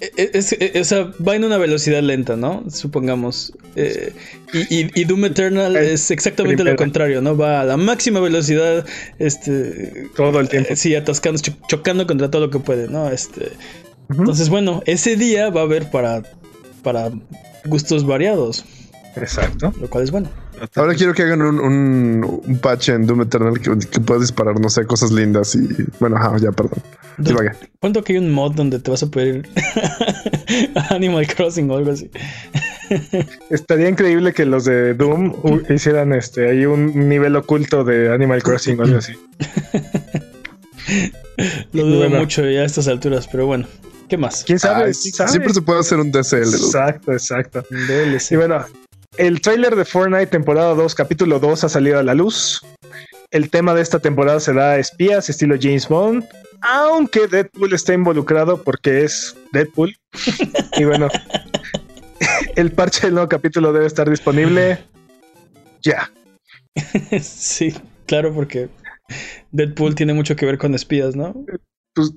[0.00, 2.64] e- es- e- o sea, va en una velocidad lenta, ¿no?
[2.70, 3.52] Supongamos.
[3.76, 4.12] Eh,
[4.52, 7.36] y, y- y Doom Eternal es exactamente lo contrario, ¿no?
[7.36, 8.84] Va a la máxima velocidad.
[9.18, 10.08] Este.
[10.16, 10.70] todo el tiempo.
[10.72, 13.08] eh, sí, atascando, cho- chocando contra todo lo que puede, ¿no?
[13.10, 13.52] Este.
[14.10, 16.22] Entonces, bueno, ese día va a haber para,
[16.82, 17.10] para
[17.64, 18.64] gustos variados,
[19.16, 19.72] Exacto.
[19.80, 20.28] lo cual es bueno.
[20.74, 24.58] Ahora quiero que hagan un, un, un patch en Doom Eternal que, que pueda disparar,
[24.60, 25.68] no sé, cosas lindas y.
[25.98, 26.80] Bueno, ajá, ya, perdón.
[27.80, 29.48] ¿Cuánto que hay un mod donde te vas a poder ir
[30.74, 32.10] a Animal Crossing o algo así?
[33.50, 35.34] Estaría increíble que los de Doom
[35.68, 39.12] hicieran este ahí un nivel oculto de Animal Crossing o algo así.
[41.72, 42.18] Lo dudo Bueno.
[42.20, 43.66] mucho ya a estas alturas, pero bueno.
[44.08, 44.42] ¿Qué más?
[44.44, 44.86] ¿Quién sabe?
[44.86, 45.30] Ay, ¿Quién sabe?
[45.30, 46.20] Siempre se puede hacer un dude.
[46.20, 47.62] Exacto, exacto.
[47.70, 48.32] DLC.
[48.32, 48.64] Y bueno,
[49.16, 52.62] el tráiler de Fortnite temporada 2, capítulo 2 ha salido a la luz.
[53.30, 56.24] El tema de esta temporada será espías, estilo James Bond,
[56.62, 59.96] aunque Deadpool está involucrado porque es Deadpool.
[60.76, 61.08] y bueno,
[62.56, 64.78] el parche del nuevo capítulo debe estar disponible
[65.82, 66.10] ya.
[67.20, 67.74] sí,
[68.06, 68.68] claro, porque
[69.52, 71.34] Deadpool tiene mucho que ver con espías, ¿no?
[71.94, 72.12] Pues,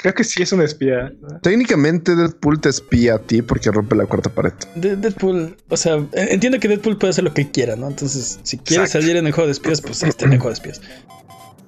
[0.00, 1.12] creo que sí es un espía.
[1.42, 4.52] Técnicamente Deadpool te espía a ti porque rompe la cuarta pared.
[4.74, 7.88] De- Deadpool, o sea, en- entiendo que Deadpool puede hacer lo que quiera, ¿no?
[7.88, 9.02] Entonces, si quiere Exacto.
[9.02, 10.80] salir en el juego de espías, pues ahí está en el juego de espías.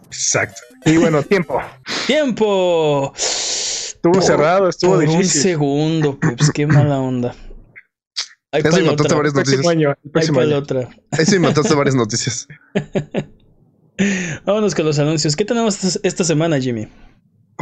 [0.07, 0.61] Exacto.
[0.87, 1.61] Y bueno, tiempo.
[2.07, 3.13] ¡Tiempo!
[3.17, 5.43] Estuvo Por- cerrado, estuvo por un difícil.
[5.43, 7.35] segundo, pues qué mala onda.
[8.51, 9.17] Hay Eso para y mataste otra.
[9.17, 9.67] varias noticias.
[9.67, 9.95] año.
[10.15, 10.57] Hay año.
[10.59, 10.89] otra.
[11.25, 12.49] Sí mataste varias noticias.
[14.45, 15.37] Vámonos con los anuncios.
[15.37, 16.89] ¿Qué tenemos esta semana, Jimmy?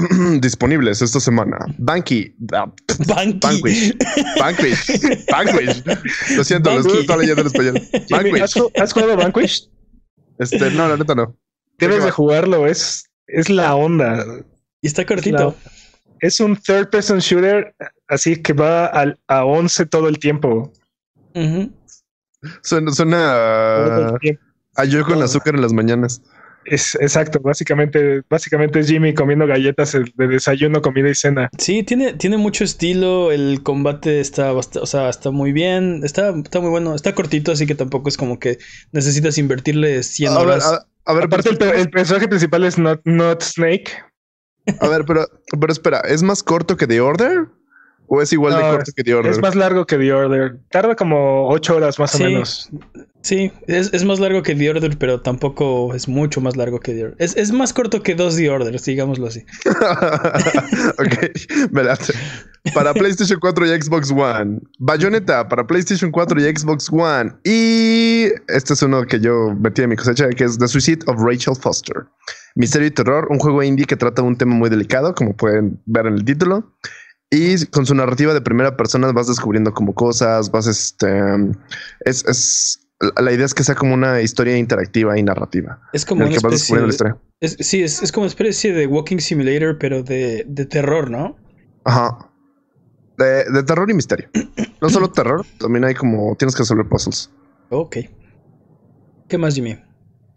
[0.41, 1.59] Disponibles esta semana.
[1.79, 2.35] Banky.
[2.39, 2.85] Banqui.
[3.09, 3.97] Banquish.
[4.39, 5.27] Banquish.
[5.31, 5.83] Banquish.
[6.37, 7.81] Lo siento, lo estoy leyendo en español.
[8.09, 8.81] Jimmy, ¿has, Banquish.
[8.83, 9.71] has jugado Vanquish?
[10.39, 11.37] Este, no, la neta no.
[11.79, 14.25] Debes ¿Qué de jugarlo, es, es la onda.
[14.83, 15.55] Y está cortito.
[16.21, 17.75] Es un third person shooter,
[18.09, 20.73] así que va al- a, 11 todo el tiempo.
[22.63, 24.43] Suena, suena tiempo.
[24.77, 26.23] a yo con azúcar en las mañanas.
[26.71, 31.51] Es exacto, básicamente, básicamente es Jimmy comiendo galletas de desayuno, comida y cena.
[31.59, 33.33] Sí, tiene, tiene mucho estilo.
[33.33, 36.03] El combate está o sea, está muy bien.
[36.05, 36.95] Está, está muy bueno.
[36.95, 38.59] Está cortito, así que tampoco es como que
[38.93, 40.65] necesitas invertirle 100 A ver, horas.
[40.65, 43.91] a, a ver, Aparte, el, el personaje principal es Not, Not Snake.
[44.79, 45.27] a ver, pero,
[45.59, 47.49] pero espera, ¿es más corto que The Order?
[48.13, 49.31] ¿O es igual de corto que The Order?
[49.31, 50.59] Es más largo que The Order.
[50.71, 52.23] Tarda como 8 horas más Sí.
[52.25, 52.69] o menos.
[53.23, 56.93] Sí, es, es más largo que The Order, pero tampoco es mucho más largo que
[56.93, 57.17] The Order.
[57.21, 59.45] Es, es más corto que dos The Orders, digámoslo así.
[60.99, 62.13] ok, me late.
[62.75, 64.59] Para PlayStation 4 y Xbox One.
[64.81, 67.33] Bayonetta para PlayStation 4 y Xbox One.
[67.45, 71.23] Y este es uno que yo metí en mi cosecha, que es The Suicide of
[71.23, 72.07] Rachel Foster.
[72.57, 76.07] Misterio y terror, un juego indie que trata un tema muy delicado, como pueden ver
[76.07, 76.73] en el título.
[77.31, 81.09] Y con su narrativa de primera persona vas descubriendo como cosas, vas este...
[82.01, 82.89] Es, es,
[83.21, 85.81] la idea es que sea como una historia interactiva y narrativa.
[85.93, 87.17] Es como En una que vas especie la historia.
[87.41, 91.37] es- Sí, es, es como una especie de Walking Simulator, pero de, de terror, ¿no?
[91.85, 92.31] Ajá.
[93.17, 94.29] De, de terror y misterio.
[94.83, 97.31] No solo terror, también hay como tienes que resolver puzzles.
[97.71, 97.97] Ok.
[99.29, 99.79] ¿Qué más, Jimmy?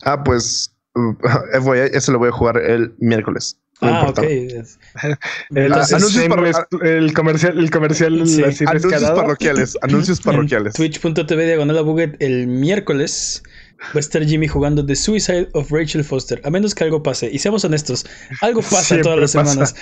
[0.03, 1.13] Ah, pues uh,
[1.59, 3.59] FYI, ese lo voy a jugar el miércoles.
[3.83, 4.19] No ah, ok.
[4.23, 4.79] Es-
[5.53, 6.67] El, ese anuncios para-
[6.97, 8.43] el comercial, el comercial Sí.
[8.43, 10.73] así Anuncios parroquiales, anuncios parroquiales.
[10.73, 13.43] Twitch.tv diagonal a Buget el miércoles
[13.87, 16.39] va a estar Jimmy jugando The Suicide of Rachel Foster.
[16.45, 17.29] A menos que algo pase.
[17.31, 18.05] Y seamos honestos,
[18.41, 19.51] algo pasa Siempre todas las pasa.
[19.65, 19.75] semanas.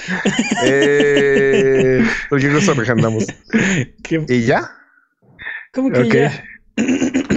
[0.65, 3.25] Eh, cualquier cosa regendamos.
[4.03, 4.71] ¿Qué- ¿Y ya?
[5.73, 6.13] ¿Cómo que Ok.
[6.13, 6.43] ya?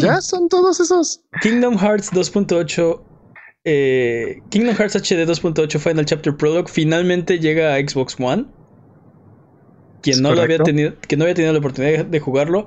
[0.01, 1.21] Ya son todos esos.
[1.43, 3.03] Kingdom Hearts 2.8.
[3.65, 8.47] eh, Kingdom Hearts HD 2.8 Final Chapter Prologue finalmente llega a Xbox One.
[10.03, 12.67] Quien no, lo había tenido, que no había tenido la oportunidad de jugarlo,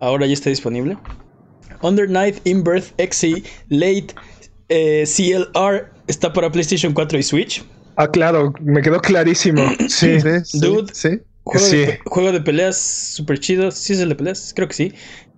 [0.00, 0.98] ahora ya está disponible.
[1.80, 4.08] Under Night, Inbirth, XE, Late,
[4.68, 7.64] eh, CLR está para PlayStation 4 y Switch.
[7.96, 9.62] Ah, claro, me quedó clarísimo.
[9.88, 10.18] Sí.
[10.54, 10.92] Dude.
[10.92, 11.20] sí.
[11.44, 11.76] Juego, Sí.
[11.78, 13.70] de, pe- juego de peleas super chido.
[13.70, 14.52] ¿Sí es el de peleas?
[14.54, 14.92] Creo que sí.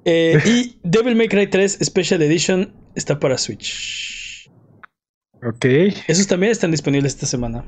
[0.06, 4.21] Eh, y Devil May Cry 3 Special Edition está para Switch.
[5.44, 5.64] Ok.
[6.06, 7.64] Esos también están disponibles esta semana.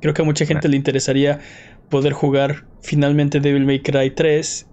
[0.00, 1.40] Creo que a mucha gente le interesaría
[1.90, 4.66] poder jugar finalmente Devil May Cry 3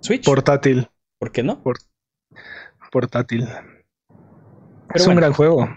[0.00, 0.24] Switch.
[0.24, 0.88] Portátil.
[1.18, 1.62] ¿Por qué no?
[2.92, 3.46] Portátil.
[4.88, 5.68] Pero es un gran juego.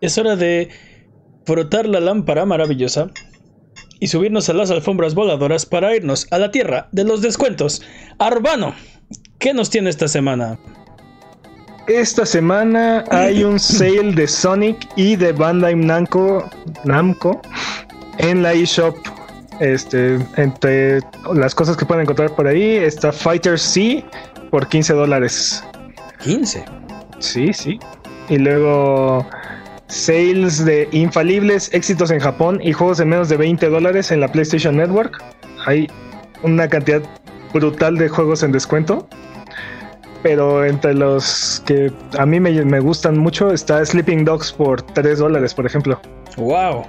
[0.00, 0.70] Es hora de
[1.44, 3.10] frotar la lámpara maravillosa
[3.98, 7.82] y subirnos a las alfombras voladoras para irnos a la tierra de los descuentos.
[8.18, 8.74] Arbano,
[9.38, 10.58] ¿qué nos tiene esta semana?
[11.88, 16.44] Esta semana hay un sale de Sonic y de Bandai Namco,
[16.84, 17.40] Namco
[18.18, 18.96] en la eShop.
[19.60, 21.00] Este, entre
[21.32, 24.04] las cosas que pueden encontrar por ahí está Fighter C
[24.50, 25.62] por 15 dólares.
[26.22, 26.64] 15.
[27.20, 27.78] Sí, sí.
[28.28, 29.24] Y luego
[29.86, 34.28] sales de infalibles, éxitos en Japón y juegos de menos de 20 dólares en la
[34.28, 35.22] PlayStation Network.
[35.66, 35.88] Hay
[36.42, 37.02] una cantidad
[37.54, 39.08] brutal de juegos en descuento.
[40.26, 45.20] Pero entre los que a mí me, me gustan mucho está Sleeping Dogs por 3
[45.20, 46.00] dólares, por ejemplo.
[46.36, 46.84] Wow.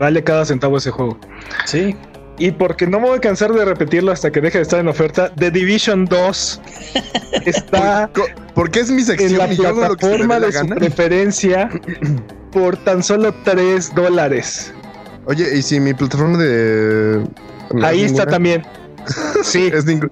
[0.00, 1.18] Vale cada centavo ese juego.
[1.66, 1.94] Sí.
[2.38, 4.88] Y porque no me voy a cansar de repetirlo hasta que deje de estar en
[4.88, 6.60] oferta, The Division 2
[7.44, 8.08] está
[8.54, 10.38] Porque es mi en sección la y yo hago lo que se me dé plataforma
[10.38, 10.76] la de su gana.
[10.76, 11.68] preferencia
[12.52, 14.72] por tan solo 3 dólares.
[15.26, 17.22] Oye, y si mi plataforma de.
[17.74, 18.30] no Ahí es está ninguna?
[18.30, 18.62] también.
[19.42, 20.10] Sí, Es ningún.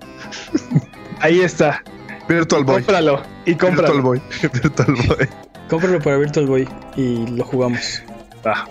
[1.25, 1.83] Ahí está.
[2.29, 2.77] Virtual Boy.
[2.77, 4.03] Cómpralo y Virtual cómpralo.
[4.03, 4.23] Boy.
[4.53, 5.29] Virtual Boy.
[5.69, 8.03] Cómpralo para Virtual Boy y lo jugamos.
[8.45, 8.67] Ah.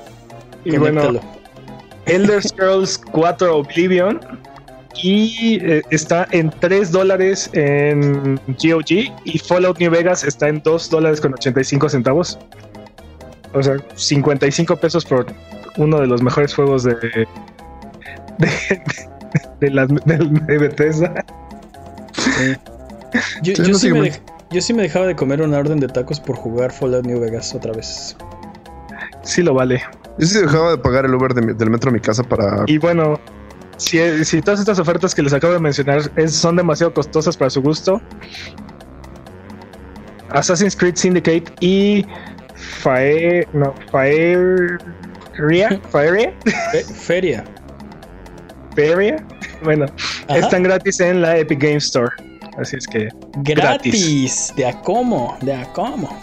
[0.64, 1.20] Y bueno.
[2.06, 4.20] Elder Scrolls 4 Oblivion.
[5.02, 8.92] Y eh, está en 3 dólares en GOG.
[9.26, 12.38] Y Fallout New Vegas está en 2 dólares con 85 centavos.
[13.54, 15.26] O sea, 55 pesos por
[15.78, 16.96] uno de los mejores juegos de.
[18.38, 18.50] de,
[19.60, 21.26] de, las- de- de Bethesda.
[22.38, 22.56] Sí.
[23.44, 24.12] Yo, Sí, yo no sí me
[24.52, 27.54] yo sí me dejaba de comer una orden de tacos por jugar Fallout New Vegas
[27.56, 28.16] otra vez.
[29.24, 29.82] Sí lo vale.
[30.20, 32.64] Yo sí dejaba de pagar el Uber de mi- del metro a mi casa para.
[32.68, 33.20] Y bueno,
[33.78, 37.50] si, si todas estas ofertas que les acabo de mencionar es- son demasiado costosas para
[37.50, 38.00] su gusto,
[40.30, 42.06] Assassin's Creed Syndicate y
[42.56, 44.80] Fae, no, Faeria,
[45.90, 46.34] Faeria,
[46.72, 47.44] Fe- feria.
[49.64, 49.86] Bueno,
[50.28, 50.40] Ajá.
[50.40, 52.12] están gratis en la Epic Game Store.
[52.58, 54.54] Así es que Gratis.
[54.56, 55.38] De a cómo.
[55.42, 56.20] De a cómo.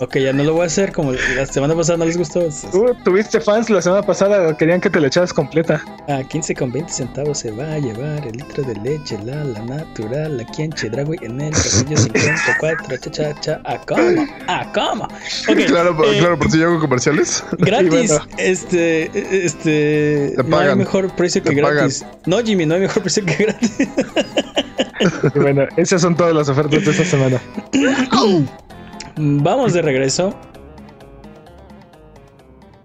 [0.00, 2.48] ok, ya no lo voy a hacer como la semana pasada no les gustó.
[2.72, 5.82] tú tuviste fans la semana pasada, querían que te la echaras completa.
[6.08, 9.60] A 15 con 20 centavos se va a llevar el litro de leche, la, la
[9.60, 15.08] natural, la quienche, dragui en el pasillo 54, cha, cha, cha, a cómo, a cómo.
[15.48, 17.44] Okay, claro, eh, claro, por si yo hago comerciales.
[17.58, 19.10] Gratis, este,
[19.44, 22.04] este, no hay mejor precio que gratis.
[22.26, 23.88] No, Jimmy, no hay mejor precio que gratis.
[25.34, 27.40] bueno, esas son todas las ofertas de esta semana.
[29.16, 30.34] Vamos de regreso.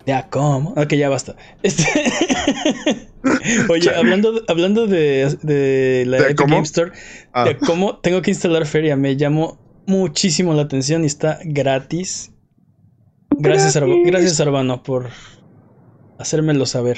[0.05, 0.73] Ya, ¿cómo?
[0.75, 1.35] Ok, ya basta.
[1.61, 1.83] Este...
[3.69, 6.91] Oye, hablando, hablando de, de la Epic Game Store,
[7.33, 7.45] ah.
[7.45, 12.31] de cómo tengo que instalar Feria, me llamó muchísimo la atención y está gratis.
[13.31, 15.09] Gracias, gracias, gracias Arbano, por
[16.17, 16.97] hacérmelo saber.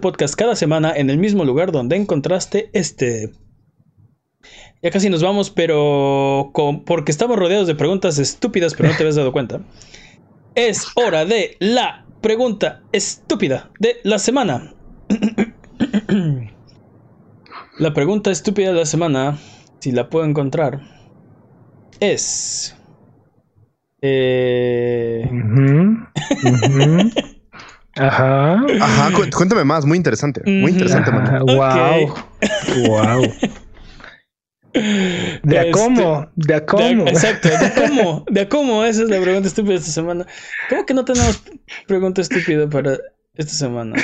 [0.00, 3.32] podcast cada semana en el mismo lugar donde encontraste este.
[4.82, 6.52] Ya casi nos vamos, pero
[6.86, 9.60] porque estamos rodeados de preguntas estúpidas, pero no te habías dado cuenta.
[10.54, 14.74] Es hora de la pregunta estúpida de la semana.
[17.78, 19.38] la pregunta estúpida de la semana,
[19.80, 20.80] si la puedo encontrar,
[22.00, 22.76] es...
[24.02, 25.28] Eh...
[28.00, 28.64] Ajá.
[28.80, 30.40] Ajá, cuéntame más, muy interesante.
[30.44, 32.14] Muy interesante, Wow.
[32.86, 33.22] Wow.
[34.72, 36.30] ¿De a este, cómo?
[36.36, 37.06] ¿De a cómo?
[37.08, 38.24] exacto, ¿de a cómo?
[38.30, 38.84] ¿De a cómo?
[38.84, 40.26] Esa es la pregunta estúpida de esta semana.
[40.68, 41.42] ¿Cómo que no tenemos
[41.86, 42.96] pregunta estúpida para
[43.34, 43.96] esta semana?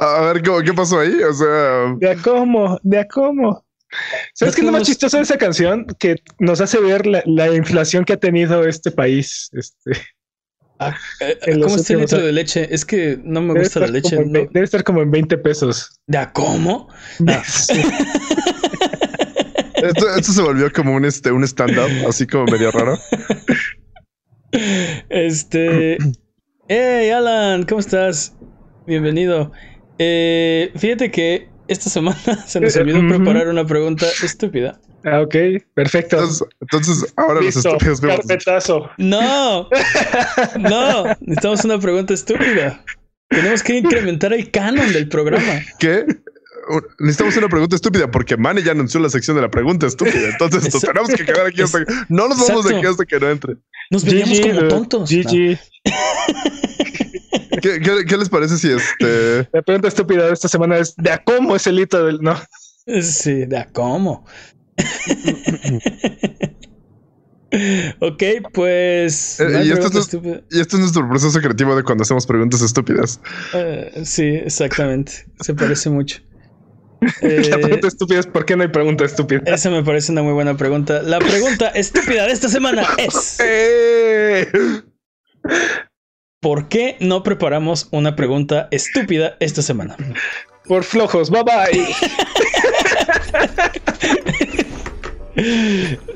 [0.00, 1.14] A ver, ¿qué pasó ahí?
[1.22, 1.94] O sea...
[1.98, 2.78] ¿De a cómo?
[2.82, 3.64] ¿De a cómo?
[4.34, 5.86] ¿Sabes qué es lo más chistoso de esa canción?
[5.98, 9.48] Que nos hace ver la, la inflación que ha tenido este país.
[9.52, 9.92] Este...
[10.88, 12.68] Ah, eh, ¿Cómo está el litro de leche?
[12.74, 14.16] Es que no me gusta la leche.
[14.16, 16.00] Debe estar como en 20 pesos.
[16.06, 16.88] ¿De cómo?
[17.26, 17.42] Ah.
[19.74, 22.98] esto, se volvió como un, este, un stand-up, así como medio raro.
[25.08, 25.98] Este.
[26.68, 27.64] ¡Hey, Alan!
[27.64, 28.34] ¿Cómo estás?
[28.86, 29.52] Bienvenido.
[29.98, 34.80] Eh, fíjate que esta semana se nos olvidó preparar una pregunta estúpida.
[35.04, 35.34] Ah, ok,
[35.74, 36.28] perfecto.
[36.60, 38.90] Entonces, ahora los estúpidos Carpetazo.
[38.98, 39.68] No,
[40.58, 42.84] no, necesitamos una pregunta estúpida.
[43.28, 45.60] Tenemos que incrementar el canon del programa.
[45.78, 46.04] ¿Qué?
[47.00, 50.28] Necesitamos una pregunta estúpida porque Manny ya anunció la sección de la pregunta estúpida.
[50.28, 51.92] Entonces nos tenemos que quedar aquí hasta que...
[52.08, 53.56] No nos vamos de aquí hasta que no entre.
[53.90, 55.10] Nos veríamos como tontos.
[55.10, 55.58] GG.
[57.62, 59.48] ¿Qué, qué, les parece si este.
[59.52, 62.18] La pregunta estúpida de esta semana es: ¿de a cómo es el hito del.?
[62.20, 62.36] No.
[63.00, 64.26] Sí, de a cómo.
[68.00, 69.40] ok, pues.
[69.40, 70.12] Eh, y, esto es,
[70.74, 73.20] nuestro proceso creativo de cuando hacemos preguntas estúpidas.
[73.52, 75.26] Eh, sí, exactamente.
[75.40, 76.20] Se parece mucho.
[77.20, 79.42] la pregunta estúpida es: ¿por qué no hay pregunta estúpida?
[79.46, 81.02] Esa me parece una muy buena pregunta.
[81.02, 83.38] La pregunta estúpida de esta semana es:
[86.40, 89.96] ¿Por qué no preparamos una pregunta estúpida esta semana?
[90.66, 91.86] Por flojos, bye bye.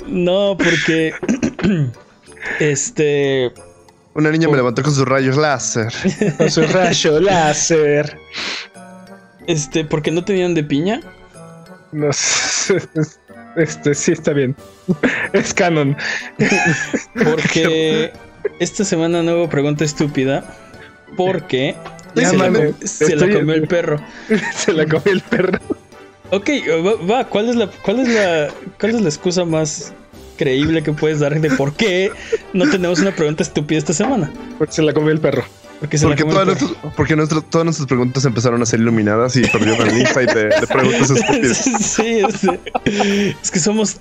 [0.07, 1.13] No, porque.
[2.61, 3.53] este.
[4.15, 5.93] Una niña me levantó con sus rayos láser.
[6.39, 8.19] con su rayo láser.
[9.47, 11.01] Este, porque no tenían de piña.
[11.93, 12.81] No sé.
[13.57, 14.55] Este, sí está bien.
[15.33, 15.97] Es canon.
[17.15, 18.13] Porque
[18.61, 20.45] esta semana no hubo pregunta estúpida.
[21.17, 21.77] Porque
[22.15, 24.01] se, la, comió el perro.
[24.55, 25.59] se la comió el perro.
[26.31, 26.51] Ok,
[27.09, 28.49] va, ¿cuál es la, cuál es la,
[28.81, 29.93] cuál es la excusa más
[30.37, 32.11] creíble que puedes dar de por qué
[32.53, 34.33] no tenemos una pregunta estúpida esta semana?
[34.59, 35.45] Porque se la comió el perro.
[35.79, 36.59] Porque, todas,
[36.97, 37.17] porque
[37.51, 41.59] todas nuestras preguntas empezaron a ser iluminadas y perdieron el insight de, de preguntas estúpidas.
[41.59, 42.45] Sí, es,
[43.43, 44.01] es, que somos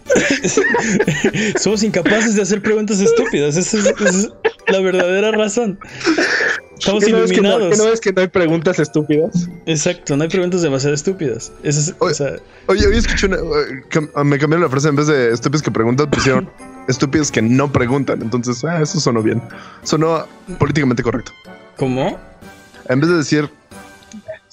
[1.59, 3.57] somos incapaces de hacer preguntas estúpidas.
[3.57, 4.31] Esa es,
[4.67, 5.77] la verdadera razón.
[6.77, 7.77] Estamos iluminados.
[7.77, 9.49] No, es que no hay preguntas estúpidas?
[9.65, 11.51] Exacto, no hay preguntas demasiado estúpidas.
[11.99, 16.09] oye, oye, escuché una, eh, me cambiaron la frase en vez de estúpidas que preguntan,
[16.09, 16.49] pusieron
[16.87, 18.21] estúpidos que no preguntan.
[18.21, 19.41] Entonces, ah, eso sonó bien.
[19.83, 20.25] Sonó
[20.59, 21.31] políticamente correcto.
[21.77, 22.19] ¿Cómo?
[22.89, 23.49] En vez de decir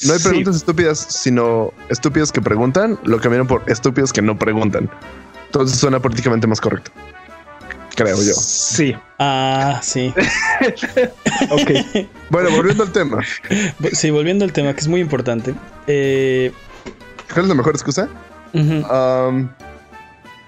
[0.04, 0.28] No hay Sí.
[0.28, 4.90] preguntas estúpidas, sino estúpidos que preguntan, lo cambiaron por estúpidos que no preguntan.
[5.46, 6.90] Entonces suena políticamente más correcto.
[7.94, 8.34] Creo yo.
[8.34, 8.94] Sí.
[9.18, 10.12] Ah, sí.
[11.50, 11.70] Ok.
[12.30, 13.20] Bueno, volviendo al tema.
[13.92, 15.54] Sí, volviendo al tema, que es muy importante.
[15.86, 16.52] Eh,
[17.32, 18.08] ¿Cuál es la mejor excusa?
[18.54, 19.48] Um,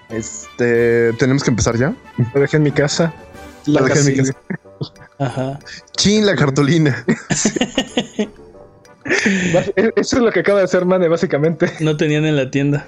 [0.09, 1.93] este, tenemos que empezar ya.
[2.33, 3.13] Lo dejé en mi casa.
[3.65, 4.33] Lo dejé en mi casa.
[5.19, 5.59] Ajá.
[5.97, 7.05] Chin, la cartulina.
[9.05, 11.71] Eso es lo que acaba de hacer Mane, básicamente.
[11.79, 12.87] No tenían en la tienda.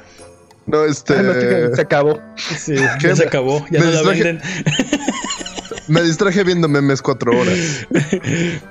[0.67, 1.13] No, este.
[1.15, 2.21] Ah, no, fíjate, se acabó.
[2.57, 4.23] Sí, ya se acabó, ya Me no la distraje.
[4.23, 4.41] venden.
[5.87, 7.57] Me distraje viendo memes cuatro horas.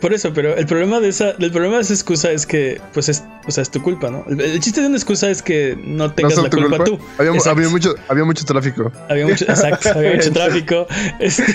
[0.00, 3.08] Por eso, pero el problema de esa, el problema de esa excusa es que, pues
[3.08, 4.24] es, o sea, es tu culpa, ¿no?
[4.28, 6.84] El, el chiste de una excusa es que no tengas la culpa, culpa?
[6.84, 6.98] tú.
[7.18, 7.32] Había,
[7.68, 8.92] mucho, había mucho tráfico.
[9.08, 10.86] Había mucho, exacto, había mucho tráfico.
[11.18, 11.52] Este-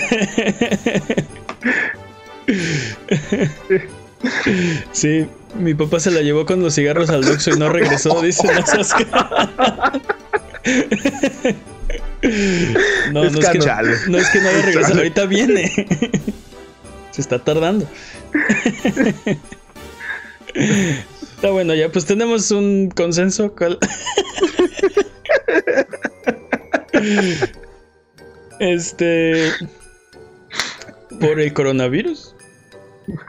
[4.92, 5.26] Sí,
[5.58, 8.64] mi papá se la llevó con los cigarros al Oxxo y no regresó, dice no
[8.64, 10.00] ca-
[13.12, 13.96] No, no es, que, Chale.
[14.08, 15.70] no es que no haya regresado, ahorita viene.
[17.10, 17.86] Se está tardando.
[20.54, 23.54] Está bueno, ya pues tenemos un consenso.
[23.54, 23.78] ¿cuál?
[28.60, 29.50] Este.
[31.20, 32.33] Por el coronavirus.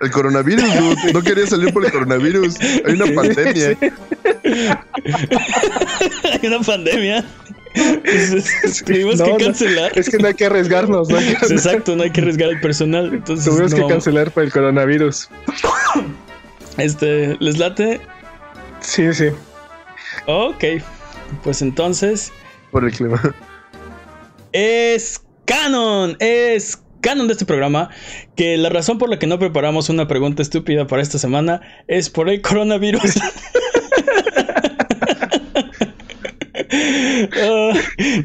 [0.02, 1.14] El coronavirus, dude.
[1.14, 2.56] No quería salir por el coronavirus.
[2.86, 3.78] Hay una pandemia.
[6.32, 7.26] Hay una pandemia.
[8.86, 9.92] Tuvimos No, que no, cancelar.
[9.98, 11.10] Es que no hay que arriesgarnos.
[11.10, 11.20] ¿no?
[11.20, 13.14] Exacto, no hay que arriesgar el personal.
[13.14, 15.30] Entonces, Tuvimos no que cancelar por el coronavirus.
[16.78, 18.00] Este, ¿les late?
[18.80, 19.28] Sí, sí.
[20.28, 20.64] Ok.
[21.44, 22.32] Pues entonces.
[22.72, 23.22] Por el clima.
[24.54, 27.90] Es canon, es canon de este programa
[28.36, 32.10] que la razón por la que no preparamos una pregunta estúpida para esta semana es
[32.10, 33.14] por el coronavirus.
[37.38, 37.74] Ah,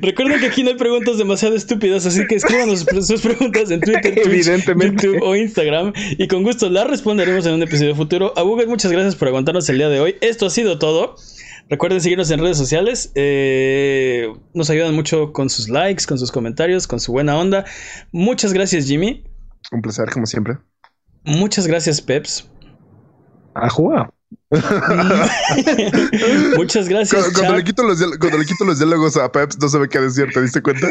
[0.03, 4.15] recuerden que aquí no hay preguntas demasiado estúpidas, así que escríbanos sus preguntas en Twitter,
[4.23, 5.07] Twitch, Evidentemente.
[5.07, 8.33] YouTube o Instagram y con gusto las responderemos en un episodio futuro.
[8.37, 10.17] A Google, muchas gracias por aguantarnos el día de hoy.
[10.21, 11.17] Esto ha sido todo.
[11.71, 13.13] Recuerden seguirnos en redes sociales.
[13.15, 17.65] eh, nos ayudan mucho con sus likes, con sus comentarios, con su buena onda.
[18.11, 19.25] Muchas gracias, Jimmy.
[19.71, 20.59] Un placer, como siempre.
[21.25, 22.51] Muchas gracias, Peps.
[23.55, 24.13] Ajua.
[26.57, 29.69] Muchas gracias, Cuando, cuando le quito los, cuando le quito los diálogos a Peps, no
[29.69, 30.27] sabe qué decir.
[30.33, 30.89] ¿Te diste cuenta?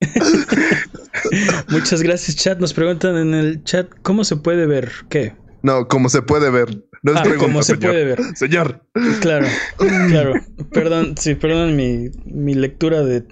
[1.68, 2.58] Muchas gracias, chat.
[2.58, 4.92] Nos preguntan en el chat cómo se puede ver.
[5.08, 5.34] ¿Qué?
[5.62, 6.84] No, como se puede ver.
[7.02, 7.90] No es Ah, pregunta, cómo se señor.
[7.92, 8.20] puede ver.
[8.36, 8.84] Señor.
[9.20, 9.46] Claro,
[10.08, 10.34] claro.
[10.72, 13.24] Perdón, sí, perdón mi, mi lectura de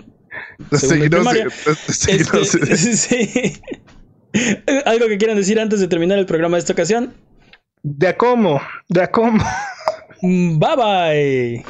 [0.70, 1.48] primaria.
[1.88, 3.52] seguinos- Este, sí.
[4.84, 7.14] ¿Algo que quieran decir antes de terminar el programa de esta ocasión?
[7.82, 8.60] De a cómo.
[8.88, 9.42] De a cómo.
[10.22, 11.64] Bye bye.